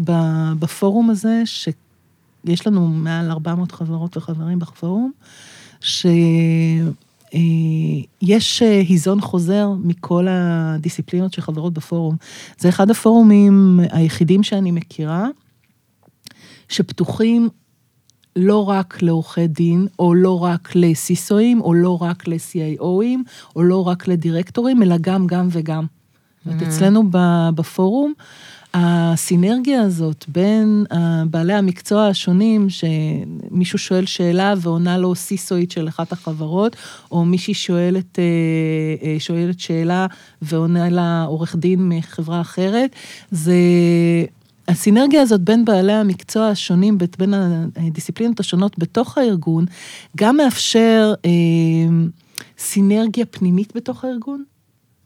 [0.59, 5.11] בפורום הזה, שיש לנו מעל 400 חברות וחברים בפורום,
[7.31, 12.15] שיש היזון חוזר מכל הדיסציפלינות שחברות בפורום.
[12.57, 15.27] זה אחד הפורומים היחידים שאני מכירה,
[16.69, 17.49] שפתוחים
[18.35, 23.19] לא רק לעורכי דין, או לא רק לסיסואים, או לא רק ל-CIOים,
[23.55, 25.85] או לא רק לדירקטורים, אלא גם, גם וגם.
[26.45, 27.03] אומרת, אצלנו
[27.55, 28.13] בפורום,
[28.73, 36.11] הסינרגיה הזאת בין אה, בעלי המקצוע השונים, שמישהו שואל שאלה ועונה לו סיסואית של אחת
[36.11, 36.75] החברות,
[37.11, 38.23] או מישהי שואלת, אה,
[39.03, 40.07] אה, שואלת שאלה
[40.41, 42.95] ועונה לה עורך דין מחברה אחרת,
[43.31, 43.55] זה...
[44.67, 47.33] הסינרגיה הזאת בין בעלי המקצוע השונים, בין
[47.75, 49.65] הדיסציפלינות השונות בתוך הארגון,
[50.17, 51.31] גם מאפשר אה,
[52.57, 54.43] סינרגיה פנימית בתוך הארגון,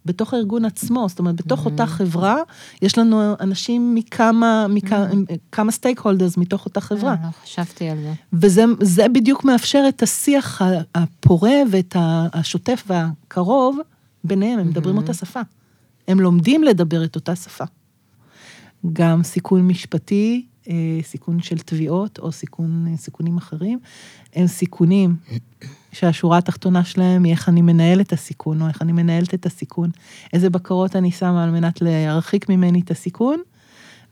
[0.05, 2.37] בתוך הארגון עצמו, זאת אומרת, בתוך אותה חברה,
[2.81, 5.07] יש לנו אנשים מכמה, מכמה,
[5.51, 7.11] כמה סטייק הולדרס מתוך אותה חברה.
[7.11, 8.13] אה, לא חשבתי על זה.
[8.33, 10.61] וזה זה בדיוק מאפשר את השיח
[10.95, 13.79] הפורה ואת השוטף והקרוב
[14.23, 15.41] ביניהם, הם מדברים אותה שפה.
[16.07, 17.63] הם לומדים לדבר את אותה שפה.
[18.93, 23.79] גם סיכון משפטי, אה, סיכון של תביעות או סיכון, אה, סיכונים אחרים,
[24.33, 25.15] הם סיכונים
[25.95, 29.89] שהשורה התחתונה שלהם היא איך אני מנהל את הסיכון, או איך אני מנהלת את הסיכון,
[30.33, 33.41] איזה בקרות אני שמה על מנת להרחיק ממני את הסיכון,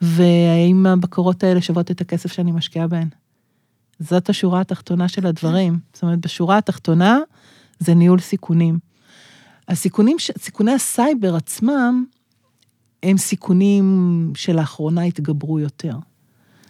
[0.01, 3.07] והאם הבקרות האלה שוות את הכסף שאני משקיעה בהן.
[3.99, 5.79] זאת השורה התחתונה של הדברים.
[5.93, 7.19] זאת אומרת, בשורה התחתונה
[7.79, 8.79] זה ניהול סיכונים.
[9.67, 12.05] הסיכונים, סיכוני הסייבר עצמם,
[13.03, 15.95] הם סיכונים שלאחרונה התגברו יותר.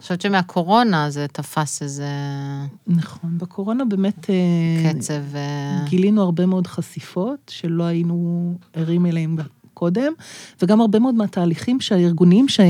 [0.03, 2.07] חושבת שמהקורונה זה תפס איזה
[2.87, 5.35] נכון, בקורונה באמת אה, קצב...
[5.35, 9.35] אה, גילינו הרבה מאוד חשיפות שלא היינו ערים אליהם
[9.73, 10.13] קודם,
[10.61, 12.59] וגם הרבה מאוד מהתהליכים שהארגונים ש...
[12.59, 12.65] אה,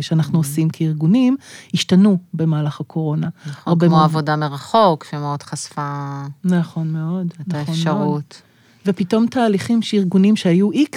[0.00, 1.36] שאנחנו עושים כארגונים,
[1.74, 3.28] השתנו במהלך הקורונה.
[3.46, 4.04] נכון, כמו מאוד.
[4.04, 7.68] עבודה מרחוק, שמאוד חשפה נכון מאוד, את נכון מאוד.
[7.68, 8.42] האפשרות.
[8.86, 10.96] ופתאום תהליכים שארגונים שהיו X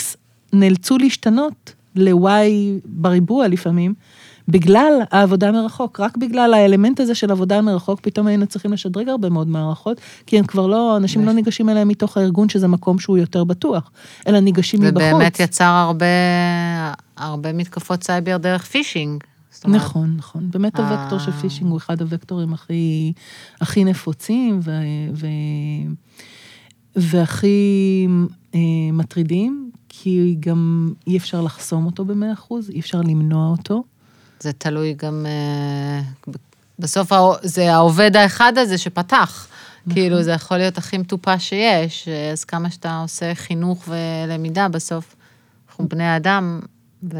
[0.53, 2.51] נאלצו להשתנות ל-Y
[2.85, 3.93] בריבוע לפעמים,
[4.51, 9.29] בגלל העבודה מרחוק, רק בגלל האלמנט הזה של עבודה מרחוק, פתאום היינו צריכים לשדרג הרבה
[9.29, 13.17] מאוד מערכות, כי הם כבר לא, אנשים לא ניגשים אליהם מתוך הארגון, שזה מקום שהוא
[13.17, 13.91] יותר בטוח,
[14.27, 14.95] אלא ניגשים מבחוץ.
[14.95, 16.05] ובאמת יצר הרבה,
[17.17, 19.23] הרבה מתקפות סייבר דרך phishing.
[19.65, 20.51] אומרת, נכון, נכון.
[20.51, 21.01] באמת אה.
[21.01, 23.13] הוקטור של phishing הוא אחד הוקטורים הכי,
[23.61, 24.71] הכי נפוצים ו,
[25.13, 25.27] ו,
[26.95, 28.07] והכי
[28.55, 28.59] אה,
[28.93, 33.83] מטרידים, כי גם אי אפשר לחסום אותו במאה אחוז, אי אפשר למנוע אותו.
[34.41, 35.25] זה תלוי גם...
[35.25, 36.33] אה,
[36.79, 39.47] בסוף זה העובד האחד הזה שפתח.
[39.85, 39.93] נכון.
[39.93, 45.15] כאילו, זה יכול להיות הכי מטופש שיש, אז כמה שאתה עושה חינוך ולמידה, בסוף
[45.69, 46.59] אנחנו בני אדם,
[47.13, 47.17] ו...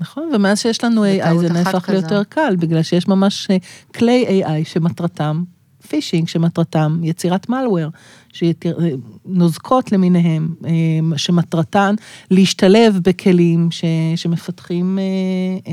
[0.00, 1.88] נכון, ומאז שיש לנו AI זה נהפך.
[1.88, 3.56] ליותר קל, בגלל שיש ממש אה,
[3.94, 5.42] כלי AI שמטרתם
[5.88, 7.90] phishing, שמטרתם יצירת malware,
[8.32, 8.90] שיתיר- אה,
[9.26, 10.70] נוזקות למיניהם, אה,
[11.18, 11.94] שמטרתן
[12.30, 13.84] להשתלב בכלים ש,
[14.16, 15.02] שמפתחים אה,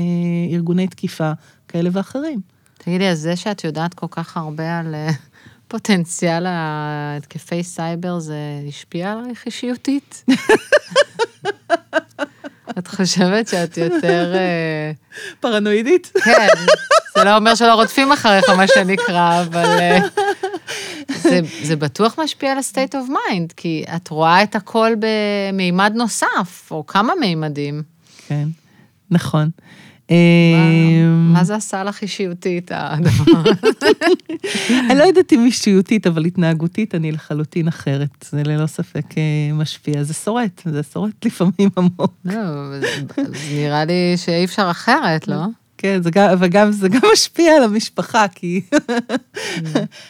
[0.54, 1.32] ארגוני תקיפה
[1.68, 2.40] כאלה ואחרים.
[2.78, 4.94] תגידי, אז זה שאת יודעת כל כך הרבה על
[5.68, 8.36] פוטנציאל התקפי סייבר, זה
[8.68, 10.24] השפיע עלייך אישיותית?
[12.78, 14.34] את חושבת שאת יותר...
[14.34, 14.92] אה,
[15.40, 16.12] פרנואידית?
[16.24, 16.46] כן,
[17.16, 19.98] זה לא אומר שלא רודפים אחריך, מה שנקרא, אבל אה,
[21.08, 26.68] זה, זה בטוח משפיע על ה-state of mind, כי את רואה את הכל במימד נוסף,
[26.70, 27.82] או כמה מימדים.
[28.28, 28.48] כן,
[29.10, 29.50] נכון.
[30.10, 33.86] מה, אמ, מה זה עשה לך אישיותית, הדבר הזה?
[34.90, 38.24] אני לא יודעת אם אישיותית, אבל התנהגותית אני לחלוטין אחרת.
[38.30, 40.02] זה ללא ספק אה, משפיע.
[40.02, 42.14] זה שורט, זה שורט לפעמים עמוק.
[42.24, 42.40] לא,
[43.52, 45.46] נראה לי שאי אפשר אחרת, לא?
[45.78, 48.60] כן, זה גם, וגם, זה גם משפיע על המשפחה, כי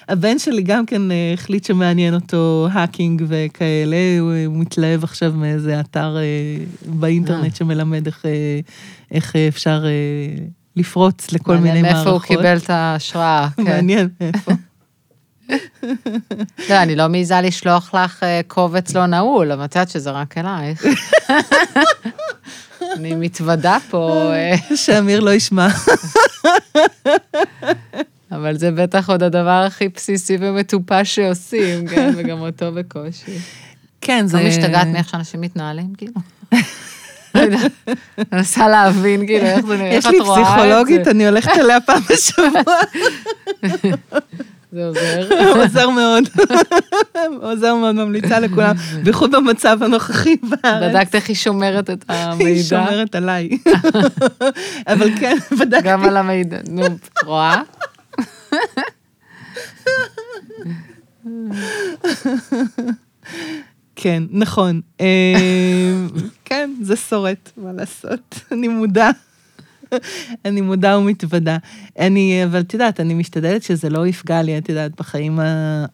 [0.08, 5.80] הבן שלי גם כן אה, החליט שמעניין אותו האקינג וכאלה, הוא, הוא מתלהב עכשיו מאיזה
[5.80, 8.60] אתר אה, באינטרנט שמלמד איך, אה,
[9.10, 10.44] איך אה, אפשר אה,
[10.76, 12.06] לפרוץ לכל מיני מעניין מערכות.
[12.06, 13.62] מאיפה הוא קיבל את ההשראה, כן.
[13.62, 14.52] מעניין, איפה.
[16.70, 20.38] לא, אני לא מעיזה לשלוח לך אה, קובץ לא נעול, אבל את יודעת שזה רק
[20.38, 20.84] אלייך.
[22.94, 25.68] אני מתוודה פה, אה, שאמיר לא ישמע.
[28.32, 33.38] אבל זה בטח עוד הדבר הכי בסיסי ומטופש שעושים, כן, וגם אותו בקושי.
[34.00, 36.12] כן, לא משתגעת מאיך שאנשים מתנהלים, כאילו.
[37.34, 37.56] אני
[38.32, 41.10] מנסה להבין, כאילו, איך זה נראה, איך יש את לי רואה את פסיכולוגית, זה.
[41.10, 42.74] אני הולכת אליה פעם בשבוע,
[44.72, 45.28] זה עוזר.
[45.62, 46.24] עוזר מאוד.
[47.50, 50.94] עוזר מאוד, ממליצה לכולם, בייחוד במצב הנוכחי בארץ.
[50.94, 52.62] בדקת איך היא שומרת את היא המידע?
[52.62, 53.48] שומרת עליי.
[54.86, 55.88] אבל כן, בדקתי.
[55.88, 56.82] גם על המידע, נו,
[57.24, 57.62] רואה?
[63.96, 64.80] כן, נכון.
[65.00, 65.34] אה,
[66.44, 68.40] כן, זה שורט, מה לעשות.
[68.52, 69.10] אני מודה.
[70.44, 71.56] אני מודה ומתוודה.
[71.98, 75.38] אני, אבל את יודעת, אני משתדלת שזה לא יפגע לי, את יודעת, בחיים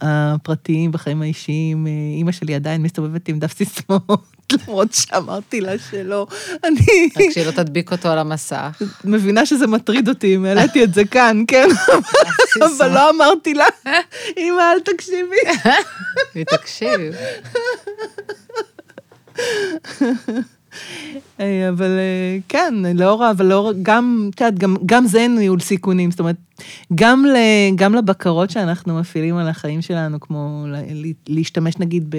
[0.01, 1.87] הפרטיים, בחיים האישיים.
[2.17, 6.27] אימא שלי עדיין מסתובבת עם דף סיסמאות, למרות שאמרתי לה שלא.
[6.65, 8.83] אני רק שהיא לא תדביק אותו על המסך.
[9.05, 11.69] מבינה שזה מטריד אותי, אם העליתי את זה כאן, כן?
[12.63, 13.67] אבל לא אמרתי לה,
[14.39, 15.37] אמא, אל תקשיבי.
[16.35, 17.01] היא תקשיב.
[21.41, 26.11] אה, אבל אה, כן, לאור, אבל לאור, גם, את יודעת, גם, גם זה ניהול סיכונים,
[26.11, 26.37] זאת אומרת,
[26.95, 27.37] גם, ל,
[27.75, 30.67] גם לבקרות שאנחנו מפעילים על החיים שלנו, כמו
[31.29, 32.17] להשתמש נגיד ב...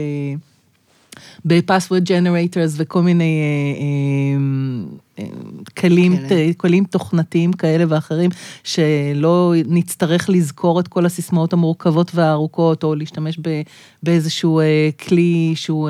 [1.45, 5.31] ב-password generators וכל מיני אה, אה, אה,
[5.77, 6.53] כלים, כאלה.
[6.57, 8.29] כלים תוכנתיים כאלה ואחרים,
[8.63, 13.61] שלא נצטרך לזכור את כל הסיסמאות המורכבות והארוכות, או להשתמש ב,
[14.03, 15.89] באיזשהו אה, כלי שהוא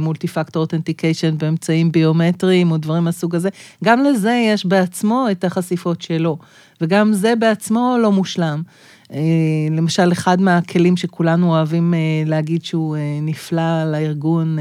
[0.00, 3.48] מולטי פקטור אותנטיקיישן באמצעים ביומטריים, או דברים מהסוג הזה.
[3.84, 6.38] גם לזה יש בעצמו את החשיפות שלו,
[6.80, 8.62] וגם זה בעצמו לא מושלם.
[9.12, 9.18] אה,
[9.70, 14.56] למשל, אחד מהכלים שכולנו אוהבים אה, להגיד שהוא אה, נפלא לארגון,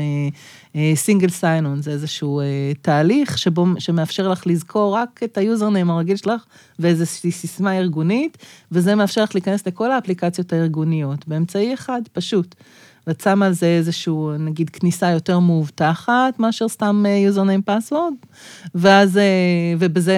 [0.96, 2.42] single sign-on, זה איזשהו
[2.82, 6.44] תהליך שבו, שמאפשר לך לזכור רק את ה username הרגיל שלך
[6.80, 8.38] ואיזושהי סיסמה ארגונית,
[8.72, 12.56] וזה מאפשר לך להיכנס לכל האפליקציות הארגוניות באמצעי אחד, פשוט.
[13.08, 18.14] ואת שמה על זה איזשהו, נגיד, כניסה יותר מאובטחת מאשר סתם username password,
[18.76, 19.24] ואז, אה,
[19.80, 20.18] ובזה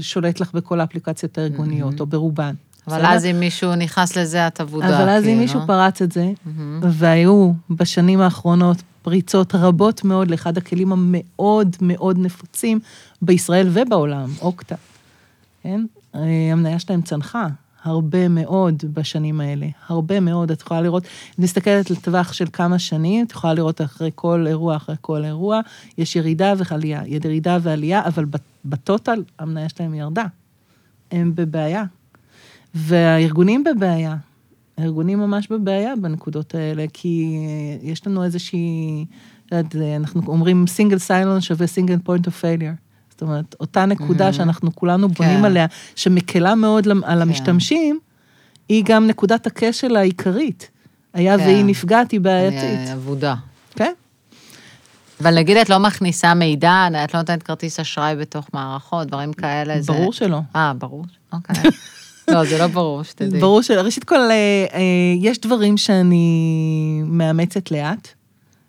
[0.00, 2.54] שולט לך בכל האפליקציות הארגוניות, או ברובן.
[2.88, 3.06] אבל?
[3.06, 4.86] אז אם מישהו נכנס לזה, את אבודה.
[4.88, 5.40] אבל אז אם כאילו.
[5.40, 6.32] מישהו פרץ את זה,
[6.82, 12.80] והיו בשנים האחרונות פריצות רבות מאוד לאחד הכלים המאוד מאוד נפוצים
[13.22, 14.74] בישראל ובעולם, אוקטה,
[15.62, 15.84] כן?
[16.14, 16.20] אה,
[16.52, 17.46] המניה שלהם צנחה
[17.84, 20.50] הרבה מאוד בשנים האלה, הרבה מאוד.
[20.50, 24.76] את יכולה לראות, את מסתכלת לטווח של כמה שנים, את יכולה לראות אחרי כל אירוע,
[24.76, 25.60] אחרי כל אירוע,
[25.98, 28.24] יש ירידה ועלייה, ירידה ועלייה, אבל
[28.64, 30.24] ב total המניה שלהם ירדה.
[31.10, 31.84] הם בבעיה.
[32.74, 34.16] והארגונים בבעיה.
[34.78, 37.38] הארגונים ממש בבעיה בנקודות האלה, כי
[37.82, 39.06] יש לנו איזושהי,
[39.96, 42.70] אנחנו אומרים single sign-on שווה single point of failure.
[43.20, 45.44] זאת אומרת, אותה נקודה שאנחנו כולנו בונים כן.
[45.44, 47.98] עליה, שמקלה מאוד על המשתמשים,
[48.68, 50.70] היא גם נקודת הכשל העיקרית.
[51.14, 51.44] היה כן.
[51.44, 52.88] והיא נפגעת, היא בעייתית.
[52.94, 53.34] אבודה.
[53.76, 53.92] כן?
[55.20, 56.72] אבל נגיד את לא מכניסה מידע,
[57.04, 59.80] את לא נותנת כרטיס אשראי בתוך מערכות, דברים כאלה.
[59.80, 60.38] זה- ברור שלא.
[60.56, 61.04] אה, ברור.
[61.32, 61.56] אוקיי.
[62.30, 63.40] לא, זה לא ברור, שתדעי.
[63.40, 63.80] ברור שלא.
[63.80, 64.30] ראשית כל, אה,
[64.74, 64.80] אה,
[65.20, 66.22] יש דברים שאני
[67.06, 68.08] מאמצת לאט,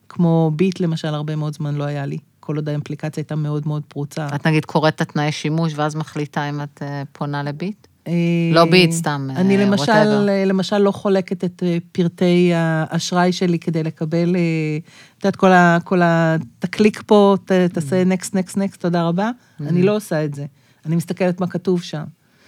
[0.09, 2.17] כמו ביט למשל, הרבה מאוד זמן לא היה לי.
[2.41, 4.27] כל עוד האפליקציה הייתה מאוד מאוד פרוצה.
[4.35, 7.87] את נגיד קוראת את התנאי שימוש, ואז מחליטה אם את אה, פונה לביט?
[8.07, 8.13] אה,
[8.53, 10.29] לא ביט, סתם, אני אה, למשל, whatever.
[10.29, 14.35] אה, למשל לא חולקת את פרטי האשראי שלי כדי לקבל,
[15.17, 15.77] את יודעת, כל ה...
[15.83, 16.35] כל ה...
[16.59, 19.31] תקליק פה, ת, תעשה נקסט, נקסט, נקסט, תודה רבה.
[19.59, 20.45] אני לא עושה את זה.
[20.85, 22.03] אני מסתכלת מה כתוב שם.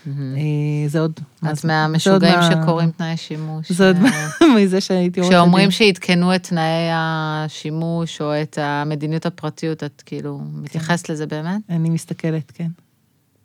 [0.08, 1.20] אה, זה עוד...
[1.52, 3.72] את מהמשוגעים שקוראים תנאי שימוש.
[3.72, 5.72] זה עוד אה, מזה שהייתי עורכת שאומרים.
[5.72, 11.62] שעדכנו את תנאי השימוש או את המדיניות הפרטיות, את כאילו מתייחסת לזה באמת?
[11.70, 12.70] אני מסתכלת, כן.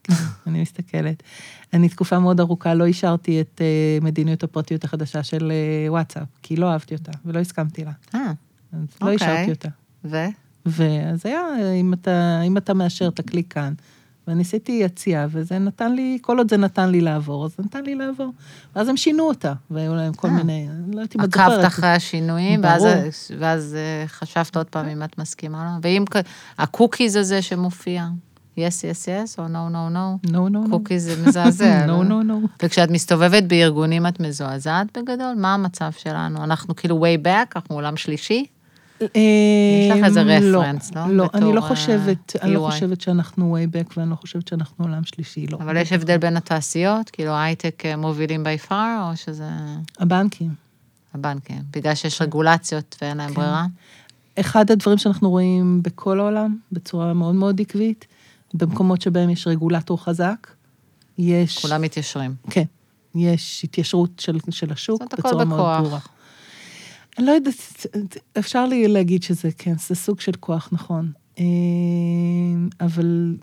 [0.46, 1.22] אני מסתכלת.
[1.72, 5.52] אני תקופה מאוד ארוכה לא אישרתי את uh, מדיניות הפרטיות החדשה של
[5.88, 7.92] וואטסאפ, כי לא אהבתי אותה ולא הסכמתי לה.
[8.14, 8.32] אה,
[8.72, 9.12] לא אוקיי.
[9.12, 9.68] אישרתי אותה.
[10.04, 10.16] ו?
[10.66, 11.40] ואז היה,
[11.80, 13.72] אם אתה, אם אתה מאשר, תקליק כאן.
[14.28, 17.94] וניסיתי יציאה, וזה נתן לי, כל עוד זה נתן לי לעבור, אז זה נתן לי
[17.94, 18.32] לעבור.
[18.76, 20.32] ואז הם שינו אותה, והיו להם כל אה.
[20.32, 21.34] מיני, אני לא את זוכרת.
[21.34, 22.60] עקבת אחרי השינויים,
[23.38, 25.70] ואז, אה, חשבת עוד פעם אם את מסכימה לא.
[25.82, 26.04] ואם
[26.58, 28.06] ה cookies הזה שמופיע,
[28.56, 30.70] yes, yes, yes, או no, no, no, no, no, no.
[30.70, 31.86] cookies זה מזעזע.
[31.86, 32.02] נו?
[32.02, 32.40] נו, נו.
[32.62, 35.34] וכשאת מסתובבת בארגונים את מזועזעת בגדול?
[35.36, 36.44] מה המצב שלנו?
[36.44, 38.44] אנחנו כאילו way back, אנחנו עולם שלישי?
[39.00, 41.06] יש לך איזה לא, reference, לא?
[41.06, 42.68] לא, אני לא בתור, אה, חושבת, אני לא.
[42.70, 45.56] חושבת שאנחנו way back, ואני לא חושבת שאנחנו עולם שלישי, לא.
[45.56, 47.10] אבל יש הבדל בין התעשיות?
[47.10, 49.48] כאילו הייטק אה, מובילים by far, או שזה
[49.98, 50.54] הבנקים.
[51.14, 51.62] הבנקים?
[51.70, 53.34] בגלל שיש רגולציות ואין להם כן.
[53.34, 53.66] ברירה?
[54.40, 58.06] אחד הדברים שאנחנו רואים בכל העולם, בצורה מאוד מאוד עקבית,
[58.54, 60.46] במקומות שבהם יש רגולטור חזק,
[61.18, 61.58] יש...
[61.58, 62.34] כולם מתיישרים.
[62.50, 62.64] כן,
[63.14, 65.80] יש התיישרות של, של השוק בצורה מאוד.
[65.80, 65.98] ברורה.
[67.18, 67.86] אני לא יודעת,
[68.38, 71.12] אפשר לי להגיד שזה כן, זה סוג של כוח, נכון.
[71.38, 71.44] אה,
[72.80, 73.36] אבל,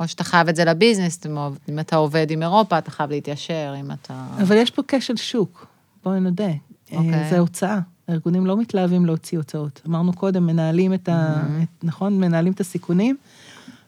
[0.00, 1.20] או שאתה חייב את זה לביזנס,
[1.68, 4.26] אם אתה עובד עם אירופה, אתה חייב להתיישר, אם אתה...
[4.42, 5.66] אבל יש פה כשל שוק,
[6.04, 6.52] בואי נודה.
[6.92, 7.14] אוקיי.
[7.14, 7.78] אה, זה הוצאה.
[8.08, 9.80] הארגונים לא מתלהבים להוציא הוצאות.
[9.86, 11.42] אמרנו קודם, מנהלים את ה...
[11.42, 11.62] Mm-hmm.
[11.62, 12.20] את, נכון?
[12.20, 13.16] מנהלים את הסיכונים,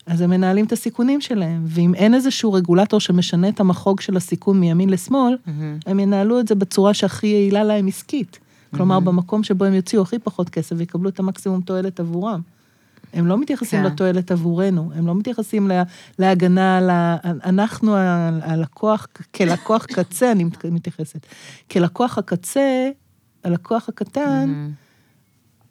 [0.07, 1.62] אז הם מנהלים את הסיכונים שלהם.
[1.66, 5.78] ואם אין איזשהו רגולטור שמשנה את המחוג של הסיכון מימין לשמאל, מהמם.
[5.87, 8.38] הם ינהלו את זה בצורה שהכי יעילה להם עסקית.
[8.76, 9.00] כלומר, Mm-hmm.
[9.00, 12.40] במקום שבו הם יוציאו הכי פחות כסף ויקבלו את המקסימום תועלת עבורם.
[13.12, 13.87] הם לא מתייחסים כן.
[13.87, 15.82] לתועלת עבורנו, הם לא מתייחסים לה,
[16.18, 17.16] להגנה על ה...
[17.24, 17.96] אנחנו,
[18.42, 21.26] הלקוח, כלקוח קצה, אני מת- מתייחסת.
[21.70, 22.90] כלקוח הקצה,
[23.44, 24.70] הלקוח הקטן, מהמם.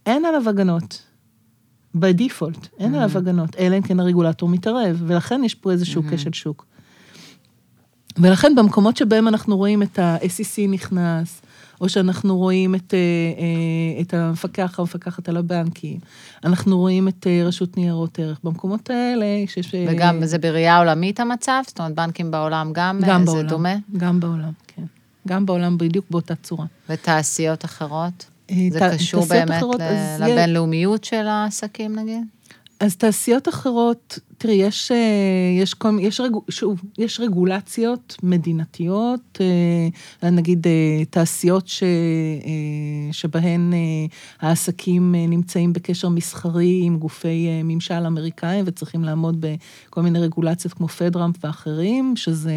[0.05, 1.03] אין עליו הגנות.
[1.95, 6.65] בדיפולט, אין עליו הגנות, אלא אם כן הרגולטור מתערב, ולכן יש פה איזשהו כשל שוק.
[8.17, 11.41] ולכן במקומות שבהם אנחנו רואים את ה-SEC נכנס,
[11.83, 15.97] או שאנחנו רואים את, אה, אה, את המפקח, המפקחת על הבנקים,
[16.43, 19.75] אנחנו רואים את אה, רשות ניירות ערך, במקומות האלה שיש...
[19.87, 21.61] וגם זה בראייה עולמית המצב?
[21.67, 23.41] זאת אומרת, בנקים בעולם גם, גם אה, בעולם.
[23.41, 23.73] זה דומה?
[23.97, 24.83] גם בעולם, כן.
[25.27, 26.65] גם בעולם בדיוק באותה צורה.
[26.89, 28.25] ותעשיות אחרות?
[28.69, 32.23] זה ת- קשור באמת אחרות, ל- אז יש- לבינלאומיות של העסקים, נגיד?
[32.79, 34.97] אז תעשיות אחרות, תראי, יש, אה,
[35.61, 39.41] יש, יש, שוב, יש רגולציות מדינתיות,
[40.23, 41.83] אה, נגיד אה, תעשיות ש,
[43.11, 43.73] שבהן
[44.41, 49.45] העסקים נמצאים בקשר מסחרי עם גופי ממשל אמריקאים וצריכים לעמוד
[49.89, 52.53] בכל מיני רגולציות כמו פדרמפ ואחרים, שזה,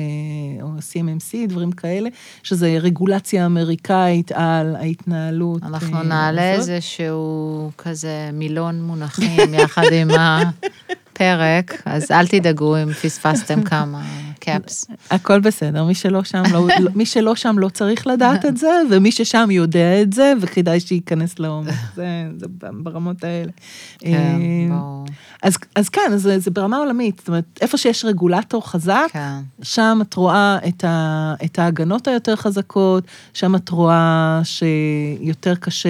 [0.62, 2.08] או CMMC, דברים כאלה,
[2.42, 5.62] שזה רגולציה אמריקאית על ההתנהלות.
[5.62, 6.52] אנחנו נעלה.
[6.52, 10.08] איזשהו כזה מילון מונחים יחד עם
[11.16, 14.02] הפרק, אז אל תדאגו אם פספסתם כמה
[14.40, 14.86] קאפס.
[15.10, 18.70] הכל בסדר, מי שלא שם לא, לא- מי שלא שם לא צריך לדעת את זה,
[18.90, 23.50] ומי ששם יודע את זה, וכדאי שייכנס לעומק, זה, זה ברמות האלה.
[23.98, 25.04] כן, אה, ברור.
[25.42, 29.38] אז, אז כן, זה, זה ברמה עולמית, זאת אומרת, איפה שיש רגולטור חזק, כן.
[29.62, 35.88] שם את רואה את, ה, את ההגנות היותר חזקות, שם את רואה שיותר קשה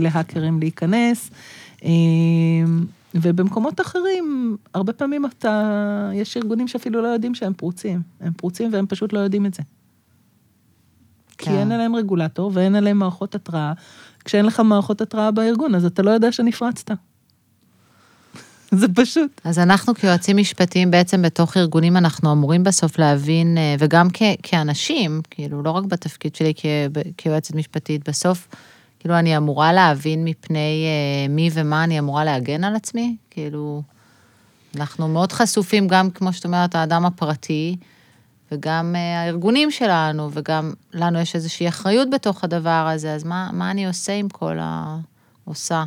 [0.00, 1.30] להאקרים להיכנס.
[3.14, 5.70] ובמקומות אחרים, הרבה פעמים אתה,
[6.14, 8.02] יש ארגונים שאפילו לא יודעים שהם פרוצים.
[8.20, 9.62] הם פרוצים והם פשוט לא יודעים את זה.
[11.38, 11.52] כי כן.
[11.58, 13.72] אין עליהם רגולטור ואין עליהם מערכות התראה.
[14.24, 16.90] כשאין לך מערכות התראה בארגון, אז אתה לא יודע שנפרצת.
[18.80, 19.40] זה פשוט.
[19.44, 25.20] אז אנחנו כיועצים משפטיים בעצם בתוך ארגונים, אנחנו אמורים בסוף להבין, אה, וגם כ- כאנשים,
[25.30, 26.66] כאילו, לא רק בתפקיד שלי כ-
[27.16, 28.48] כיועצת משפטית, בסוף,
[29.04, 33.82] כאילו, אני אמורה להבין מפני אה, מי ומה אני אמורה להגן על עצמי, כאילו,
[34.76, 37.76] אנחנו מאוד חשופים גם, כמו שאת אומרת, האדם הפרטי,
[38.52, 43.70] וגם אה, הארגונים שלנו, וגם לנו יש איזושהי אחריות בתוך הדבר הזה, אז מה, מה
[43.70, 44.96] אני עושה עם כל ה...
[45.44, 45.84] עושה?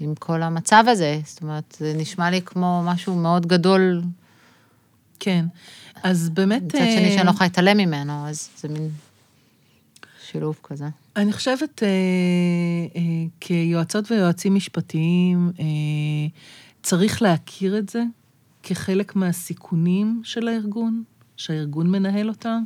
[0.00, 4.02] עם כל המצב הזה, זאת אומרת, זה נשמע לי כמו משהו מאוד גדול,
[5.20, 5.44] כן.
[6.02, 6.62] אז באמת...
[6.62, 8.90] מצד שני אה, שאני לא יכולה להתעלם ממנו, אז זה מין
[10.30, 10.86] שילוב כזה.
[11.16, 11.88] אני חושבת, אה,
[12.96, 13.00] אה,
[13.40, 15.64] כיועצות ויועצים משפטיים, אה,
[16.82, 18.02] צריך להכיר את זה
[18.62, 21.02] כחלק מהסיכונים של הארגון,
[21.36, 22.62] שהארגון מנהל אותם.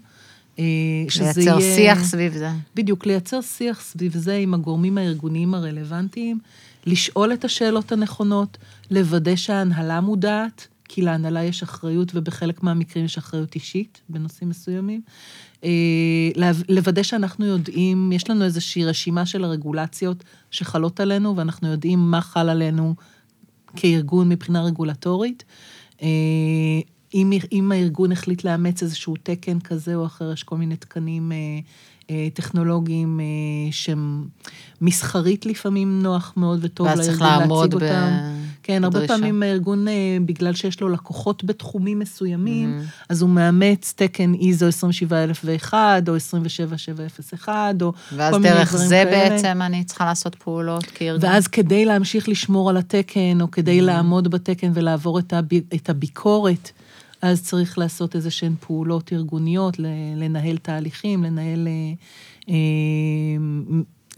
[0.58, 0.64] אה,
[1.08, 2.48] שזה לייצר יהיה- שיח סביב זה.
[2.74, 6.38] בדיוק, לייצר שיח סביב זה עם הגורמים הארגוניים הרלוונטיים,
[6.86, 8.58] לשאול את השאלות הנכונות,
[8.90, 15.00] לוודא שההנהלה מודעת, כי להנהלה יש אחריות, ובחלק מהמקרים יש אחריות אישית בנושאים מסוימים.
[15.64, 15.70] אה,
[16.68, 22.48] לוודא שאנחנו יודעים, יש לנו איזושהי רשימה של הרגולציות שחלות עלינו, ואנחנו יודעים מה חל
[22.48, 22.94] עלינו
[23.76, 25.44] כארגון מבחינה רגולטורית.
[26.02, 26.08] אה,
[27.14, 31.36] אם, אם הארגון החליט לאמץ איזשהו תקן כזה או אחר, יש כל מיני תקנים אה,
[32.10, 34.28] אה, טכנולוגיים אה, שהם
[34.80, 38.47] מסחרית לפעמים נוח מאוד וטוב ואז צריך לארגון לעמוד להציג ב...
[38.68, 39.14] כן, הרבה בדרישה.
[39.14, 39.92] פעמים הארגון, אה,
[40.26, 43.04] בגלל שיש לו לקוחות בתחומים מסוימים, Mhm.
[43.08, 49.04] אז הוא מאמץ תקן איזו 27001, או 27701, או ואז כל מיני דרך דברים זה
[49.10, 49.30] כאלה.
[49.30, 51.30] בעצם אני צריכה לעשות פעולות כארגון.
[51.30, 55.48] ואז כדי להמשיך לשמור על התקן, או כדי לעמוד בתקן ולעבור את, הב...
[55.74, 56.70] את הביקורת,
[57.22, 59.76] אז צריך לעשות איזה שהן פעולות ארגוניות,
[60.16, 61.92] לנהל תהליכים, לנהל, אה,
[62.48, 62.54] אה,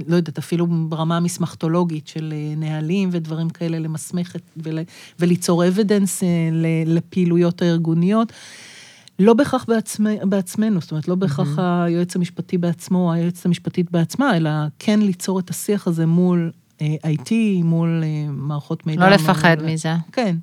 [0.07, 4.79] לא יודעת, אפילו ברמה המסמכתולוגית של אה, נהלים ודברים כאלה, למסמך ול,
[5.19, 6.23] וליצור אבידנס
[6.87, 8.33] לפעילויות הארגוניות.
[9.19, 14.37] לא בהכרח בעצמי, בעצמנו, זאת אומרת, לא בהכרח היועץ המשפטי בעצמו, או היועצת המשפטית בעצמה,
[14.37, 16.51] אלא כן ליצור את השיח הזה מול
[16.83, 17.31] אה, IT,
[17.65, 19.09] מול אה, מערכות מידע.
[19.11, 19.95] לא לפחד מול- מזה.
[20.13, 20.37] כן,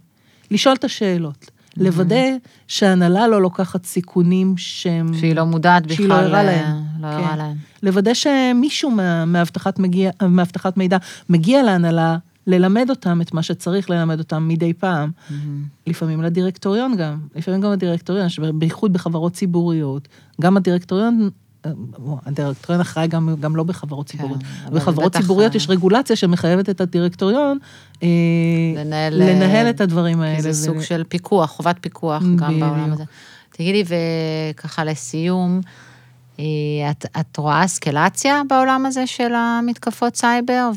[0.51, 1.51] לשאול את השאלות.
[1.80, 2.26] לוודא
[2.68, 5.14] שההנהלה לא לוקחת סיכונים שהם...
[5.14, 5.96] שהיא לא מודעת בכלל.
[5.96, 6.76] שהיא לא ערה להם.
[7.00, 7.08] לא כן.
[7.08, 7.56] ערה להם.
[7.84, 8.92] לוודא שמישהו
[9.28, 10.98] מאבטחת מגיע- מאבטחת מידע
[11.30, 12.18] מגיע להנהלה,
[12.48, 15.12] ללמד אותם את מה שצריך ללמד אותם מדי פעם.
[15.88, 20.08] לפעמים לדירקטוריון גם, לפעמים גם הדירקטוריון, בייחוד בחברות ציבוריות,
[20.42, 21.30] גם הדירקטוריון,
[22.26, 24.43] הדירקטוריון אחראי גם, גם לא בחברות ציבוריות.
[24.43, 27.58] כן, בחברות בטח, ציבוריות אה, יש רגולציה שמחייבת את הדירקטוריון
[28.03, 28.08] אה,
[28.76, 30.41] לנהל, לנהל את הדברים האלה.
[30.41, 32.60] זה סוג ול- של פיקוח, חובת פיקוח גם בדיוק.
[32.64, 33.03] בעולם הזה.
[33.51, 33.84] תגידי,
[34.53, 35.62] וככה לסיום,
[36.39, 36.45] אה,
[36.91, 40.70] את, את רואה אסקלציה בעולם הזה של המתקפות סייבר,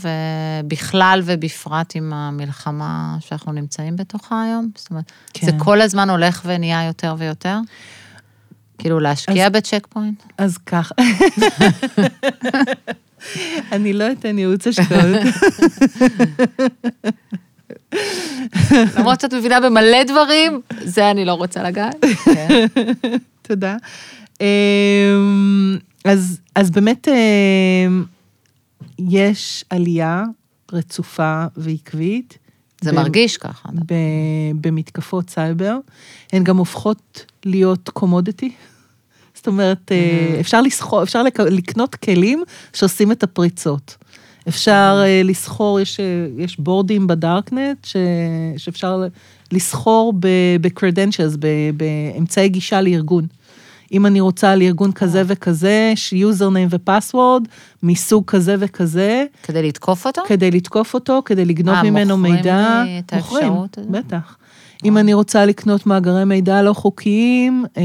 [0.62, 4.70] ובכלל ובפרט עם המלחמה שאנחנו נמצאים בתוכה היום?
[4.76, 5.46] זאת אומרת, כן.
[5.46, 7.58] זה כל הזמן הולך ונהיה יותר ויותר?
[8.80, 10.22] כאילו להשקיע בצ'ק פוינט?
[10.38, 10.94] אז ככה.
[13.72, 15.20] אני לא אתן ייעוץ השקעות.
[18.98, 21.96] למרות שאת מבינה במלא דברים, זה אני לא רוצה לגעת.
[23.42, 23.76] תודה.
[24.40, 28.04] אמ, אז, אז באמת אמ,
[28.98, 30.24] יש עלייה
[30.72, 32.38] רצופה ועקבית.
[32.80, 33.68] זה ב- מרגיש ככה.
[33.86, 33.94] ב,
[34.60, 35.76] במתקפות סייבר.
[36.32, 38.52] הן גם הופכות להיות commodity.
[39.40, 43.96] זאת אומרת, אה, אפשר לסחור, אפשר לק- לקנות כלים שעושים את הפריצות.
[44.48, 46.04] אפשר אה, לסחור, יש, אה,
[46.44, 47.96] יש בורדים בדארקנט, ש,
[48.56, 49.02] שאפשר
[49.52, 51.36] לסחור ב-credentials,
[51.76, 53.26] באמצעי גישה לארגון.
[53.92, 57.42] אם אני רוצה על ארגון כזה וכזה, username ו password,
[57.82, 60.22] מסוג כזה וכזה, כדי לתקוף אותו?
[60.26, 62.82] כדי לתקוף אותו, כדי לגנוב אה, ממנו מוכרים מידע.
[62.86, 63.90] לי את האפשרות הזאת?
[63.90, 64.36] בטח.
[64.84, 67.82] אם אני רוצה לקנות מאגרי מידע לא חוקיים, אה,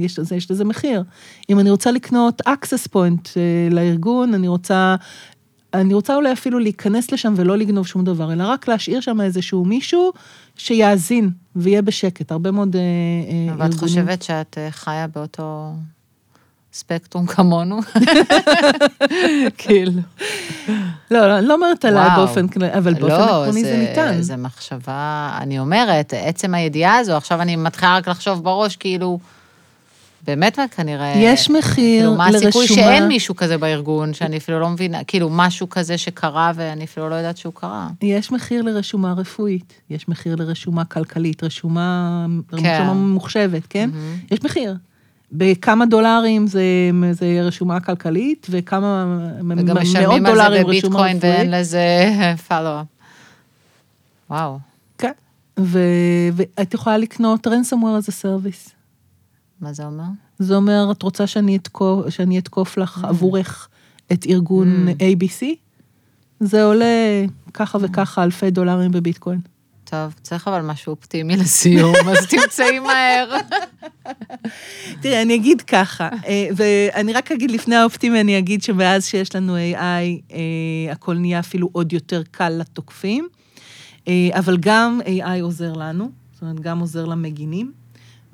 [0.00, 1.02] יש לזה, יש לזה מחיר.
[1.50, 4.96] אם אני רוצה לקנות access point אה, לארגון, אני רוצה,
[5.74, 9.64] אני רוצה אולי אפילו להיכנס לשם ולא לגנוב שום דבר, אלא רק להשאיר שם איזשהו
[9.64, 10.12] מישהו
[10.56, 12.32] שיאזין ויהיה בשקט.
[12.32, 13.78] הרבה מאוד אה, אה, אבל את ארגונים.
[13.78, 15.72] חושבת שאת חיה באותו
[16.76, 17.78] ספקטרום כמונו?
[19.58, 19.92] כאילו.
[21.10, 22.08] לא, לא, אני לא אומרת עליי.
[22.16, 24.22] באופן כללי, אבל באופן לא, עקרוני זה ניתן.
[24.22, 29.18] זה מחשבה, אני אומרת, עצם הידיעה הזו, עכשיו אני מתחילה רק לחשוב בראש, כאילו,
[30.26, 31.12] באמת כנראה...
[31.16, 35.28] יש מחיר כאילו, מה הסיכוי לרשומה- שאין מישהו כזה בארגון, שאני אפילו לא מבינה, כאילו,
[35.32, 37.88] משהו כזה שקרה ואני אפילו לא יודעת שהוא קרה.
[38.02, 42.56] יש מחיר לרשומה רפואית, יש מחיר לרשומה כלכלית, רשומה, כן.
[42.56, 43.90] רשומה ממוחשבת, כן?
[44.30, 44.74] יש מחיר.
[45.32, 46.62] בכמה דולרים זה,
[47.12, 49.04] זה רשומה כלכלית, וכמה
[49.42, 51.50] מ- וגם מאות משלמים על זה דולרים רשומה בביטקוין ואין רפואית.
[51.60, 52.12] לזה
[52.48, 52.86] פלו-אפ.
[54.30, 54.58] וואו,
[54.98, 55.12] כן.
[55.56, 57.72] ואת יכולה לקנות ransomware
[58.04, 58.70] as a service.
[59.60, 60.04] מה זה אומר?
[60.38, 63.06] זה אומר, את רוצה שאני אתקוף, שאני אתקוף לך Mm.
[63.06, 63.68] עבורך
[64.12, 65.44] את ארגון ABC?
[66.40, 67.24] זה עולה
[67.54, 69.40] ככה וככה אלפי דולרים בביטקוין.
[69.90, 73.36] טוב, צריך אבל משהו אופטימי לסיום, אז תמצאי מהר.
[75.00, 79.56] תראה, אני אגיד ככה, אה, ואני רק אגיד לפני האופטימי, אני אגיד שמאז שיש לנו
[79.56, 83.28] AI, אה, הכל נהיה אפילו עוד יותר קל לתוקפים,
[84.08, 87.72] אה, אבל גם AI עוזר לנו, זאת אומרת, גם עוזר למגינים,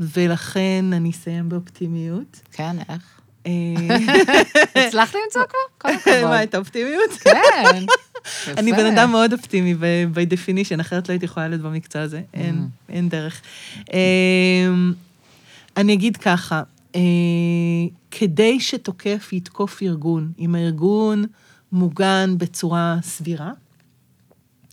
[0.00, 2.40] ולכן אני אסיים באופטימיות.
[2.52, 3.21] כן, איך?
[3.46, 3.52] אה,
[4.86, 5.58] הצלחת למצוא כבר?
[5.78, 6.30] כל הכבוד.
[6.30, 7.10] מה, את האופטימיות?
[7.20, 7.84] כן.
[8.58, 8.72] אני.
[8.72, 9.74] בן אדם מאוד אופטימי
[10.14, 13.42] by definition, אחרת לא הייתי יכולה להיות במקצוע הזה, אין, אין דרך.
[13.92, 14.92] אמ,
[15.76, 16.62] אני אגיד ככה,
[16.94, 17.00] אה,
[18.10, 21.24] כדי שתוקף יתקוף ארגון, אם הארגון
[21.72, 23.52] מוגן בצורה סבירה,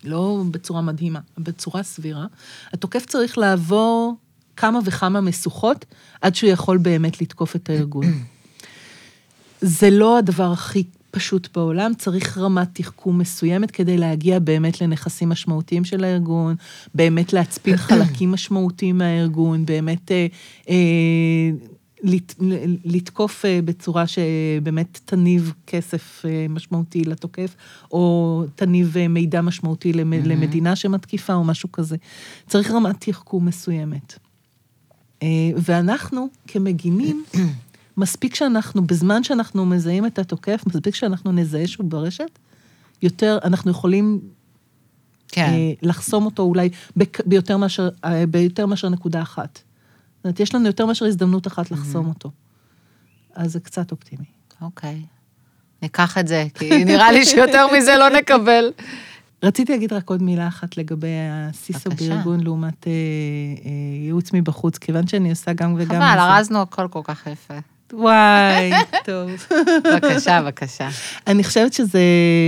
[0.03, 2.25] לא בצורה מדהימה, בצורה סבירה,
[2.73, 4.15] התוקף צריך לעבור
[4.57, 5.85] כמה וכמה משוכות
[6.21, 8.05] עד שהוא יכול באמת לתקוף את הארגון.
[9.61, 15.85] זה לא הדבר הכי פשוט בעולם, צריך רמת תחכום מסוימת כדי להגיע באמת לנכסים משמעותיים
[15.85, 16.55] של הארגון,
[16.95, 20.27] באמת להצפיל חלקים משמעותיים מהארגון, באמת אה,
[20.69, 20.75] אה,
[22.03, 22.35] לת,
[22.85, 27.55] לתקוף אה, בצורה שבאמת תניב כסף אה, משמעותי לתוקף,
[27.91, 30.27] או תניב אה, מידע משמעותי למד, mm-hmm.
[30.27, 31.97] למדינה שמתקיפה או משהו כזה.
[32.47, 34.19] צריך רמת תחכום מסוימת.
[35.57, 37.23] ואנחנו כמגינים,
[37.99, 42.39] מספיק שאנחנו, בזמן שאנחנו מזהים את התוקף, מספיק שאנחנו נזהה שהוא ברשת,
[43.01, 44.19] יותר, אנחנו יכולים
[45.27, 45.51] כן.
[45.81, 46.69] לחסום אותו אולי
[47.25, 47.89] ביותר מאשר,
[48.29, 49.59] ביותר מאשר נקודה אחת.
[50.17, 52.09] זאת אומרת, יש לנו יותר מאשר הזדמנות אחת לחסום mm-hmm.
[52.09, 52.31] אותו.
[53.35, 54.25] אז זה קצת אופטימי.
[54.61, 55.01] אוקיי.
[55.81, 58.71] ניקח את זה, כי נראה לי שיותר מזה לא נקבל.
[59.43, 63.69] רציתי להגיד רק עוד מילה אחת לגבי הסיסו בארגון לעומת אה, אה,
[64.03, 65.95] ייעוץ מבחוץ, כיוון שאני עושה גם וגם...
[65.95, 67.53] חבל, ארזנו הכל כל כך יפה.
[67.93, 68.71] וואי,
[69.05, 69.29] טוב.
[69.83, 70.89] בבקשה, בבקשה.
[71.27, 71.99] אני חושבת שזה,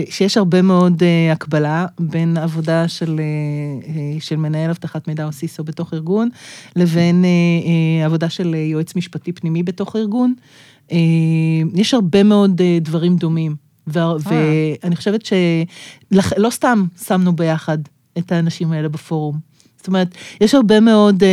[0.10, 3.88] שיש הרבה מאוד uh, הקבלה בין עבודה של, uh,
[4.20, 6.30] של מנהל אבטחת מידע או סיסו בתוך ארגון,
[6.76, 10.34] לבין uh, uh, עבודה של יועץ משפטי פנימי בתוך ארגון.
[10.90, 10.94] Uh,
[11.76, 13.56] יש הרבה מאוד uh, דברים דומים,
[13.88, 17.78] ואני חושבת שלא סתם שמנו ביחד
[18.18, 19.52] את האנשים האלה בפורום.
[19.78, 21.24] זאת אומרת, יש הרבה מאוד...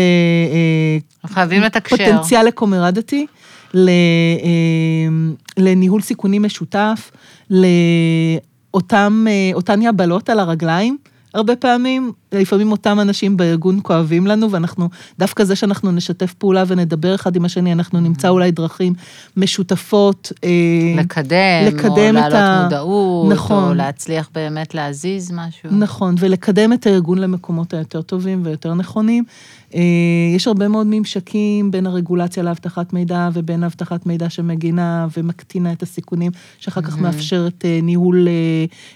[1.27, 1.97] חייבים לתקשר.
[1.97, 3.27] פוטנציאל לקומרדתי.
[3.75, 7.11] אמ, לניהול סיכונים משותף,
[7.51, 10.97] לאותן אה, יבלות על הרגליים.
[11.35, 17.15] הרבה פעמים, לפעמים אותם אנשים בארגון כואבים לנו, ואנחנו, דווקא זה שאנחנו נשתף פעולה ונדבר
[17.15, 18.93] אחד עם השני, אנחנו נמצא אולי דרכים
[19.37, 20.33] משותפות.
[20.45, 20.49] אה,
[20.97, 22.63] לקדם, לקדם או להעלות ה...
[22.63, 23.69] מודעות, נכון.
[23.69, 25.71] או להצליח באמת להזיז משהו.
[25.71, 29.25] נכון, ולקדם את הארגון למקומות היותר טובים ויותר נכונים.
[29.75, 29.81] אה,
[30.37, 36.33] יש הרבה מאוד ממשקים בין הרגולציה לאבטחת מידע ובין אבטחת מידע שמגינה ומקטינה את הסיכונים,
[36.59, 38.29] שאחר כך מאפשרת אה, ניהול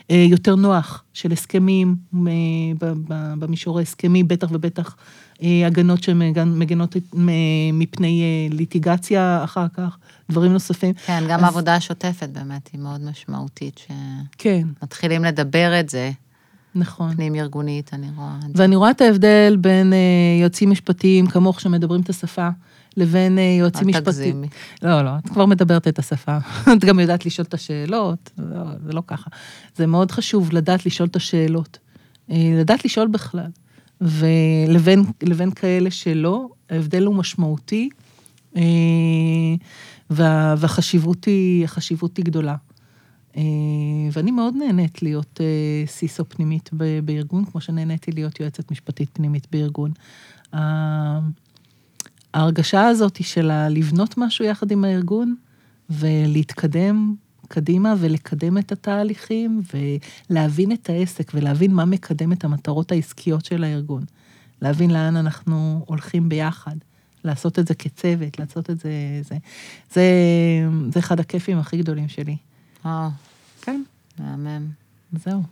[0.09, 1.97] יותר נוח של הסכמים
[3.39, 4.97] במישור ההסכמי, בטח ובטח
[5.67, 6.97] הגנות שמגנות
[7.73, 9.97] מפני ליטיגציה אחר כך,
[10.31, 10.95] דברים נוספים.
[11.07, 11.45] כן, גם אז...
[11.45, 13.81] העבודה השוטפת באמת היא מאוד משמעותית.
[14.39, 14.69] כן.
[14.83, 16.11] מתחילים לדבר את זה.
[16.75, 17.15] נכון.
[17.15, 18.39] פנים ארגונית, אני רואה.
[18.55, 22.49] ואני רואה את ההבדל בין uh, יועצים משפטיים כמוך שמדברים את השפה,
[22.97, 24.07] לבין uh, יועצים משפטיים.
[24.07, 24.49] אל תגזימי.
[24.83, 26.39] לא, לא, את כבר מדברת את השפה.
[26.77, 29.31] את גם יודעת לשאול את השאלות, לא, זה לא ככה.
[29.77, 31.79] זה מאוד חשוב לדעת לשאול את השאלות.
[32.31, 33.51] Uh, לדעת לשאול בכלל.
[34.01, 37.89] ולבין כאלה שלא, ההבדל הוא משמעותי,
[40.11, 42.57] וה, והחשיבות היא, החשיבות היא גדולה.
[43.37, 43.43] אה,
[44.13, 46.71] ואני מאוד נהנית להיות אה, סיסו פנימית
[47.05, 49.91] בארגון, כמו שנהניתי להיות יועצת משפטית פנימית בארגון.
[52.35, 55.35] ההרגשה הזאת של לבנות משהו יחד עם הארגון
[55.91, 57.15] ולהתקדם
[57.53, 59.63] קדימה ולקדם את התהליכים
[60.31, 64.05] ולהבין את העסק ולהבין מה מקדם את המטרות העסקיות של הארגון.
[64.63, 66.77] להבין לאן אנחנו הולכים ביחד,
[67.25, 68.91] לעשות את זה כצוות, לעשות את זה,
[69.29, 69.37] זה,
[69.93, 70.03] זה,
[70.93, 72.37] זה אחד הכיפים הכי גדולים שלי.
[72.87, 73.09] אה.
[73.63, 73.83] כן.
[74.19, 74.67] מהמם.
[75.25, 75.43] זהו.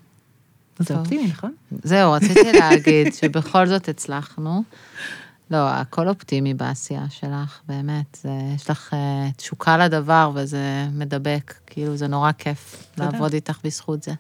[0.79, 1.55] זה אופטימי, נכון?
[1.83, 4.63] זהו, רציתי להגיד שבכל זאת הצלחנו.
[5.51, 8.19] לא, הכל אופטימי בעשייה שלך, באמת.
[8.23, 13.11] זה, יש לך uh, תשוקה לדבר וזה מדבק, כאילו זה נורא כיף תודה.
[13.11, 14.13] לעבוד איתך בזכות זה,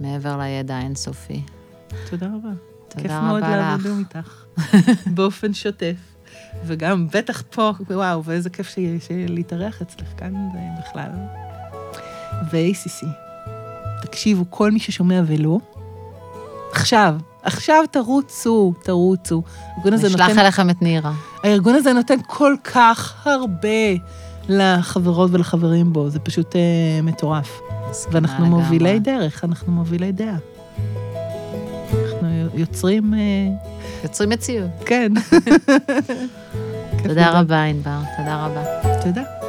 [0.00, 1.42] מעבר לידע האינסופי.
[2.10, 2.48] תודה רבה.
[2.88, 4.44] תודה כיף רבה מאוד לעבוד איתך,
[5.14, 5.96] באופן שוטף.
[6.64, 8.74] וגם בטח פה, וואו, ואיזה כיף
[9.28, 11.10] להתארח אצלך כאן, זה בכלל.
[12.52, 13.06] ו-ACC.
[14.02, 15.58] תקשיבו, כל מי ששומע ולא,
[16.72, 19.42] עכשיו, עכשיו תרוצו, תרוצו.
[19.76, 20.24] הארגון הזה נותן...
[20.24, 21.12] נשלח אליכם את נירה.
[21.44, 23.68] הארגון הזה נותן כל כך הרבה
[24.48, 27.60] לחברות ולחברים בו, זה פשוט אה, מטורף.
[28.12, 28.62] ואנחנו לגמרי.
[28.62, 30.36] מובילי דרך, אנחנו מובילי דעה.
[31.92, 33.14] אנחנו יוצרים...
[33.14, 33.18] אה...
[34.02, 34.70] יוצרים מציאות.
[34.86, 35.12] כן.
[37.02, 38.62] תודה רבה, ענבר, תודה רבה.
[39.02, 39.39] תודה.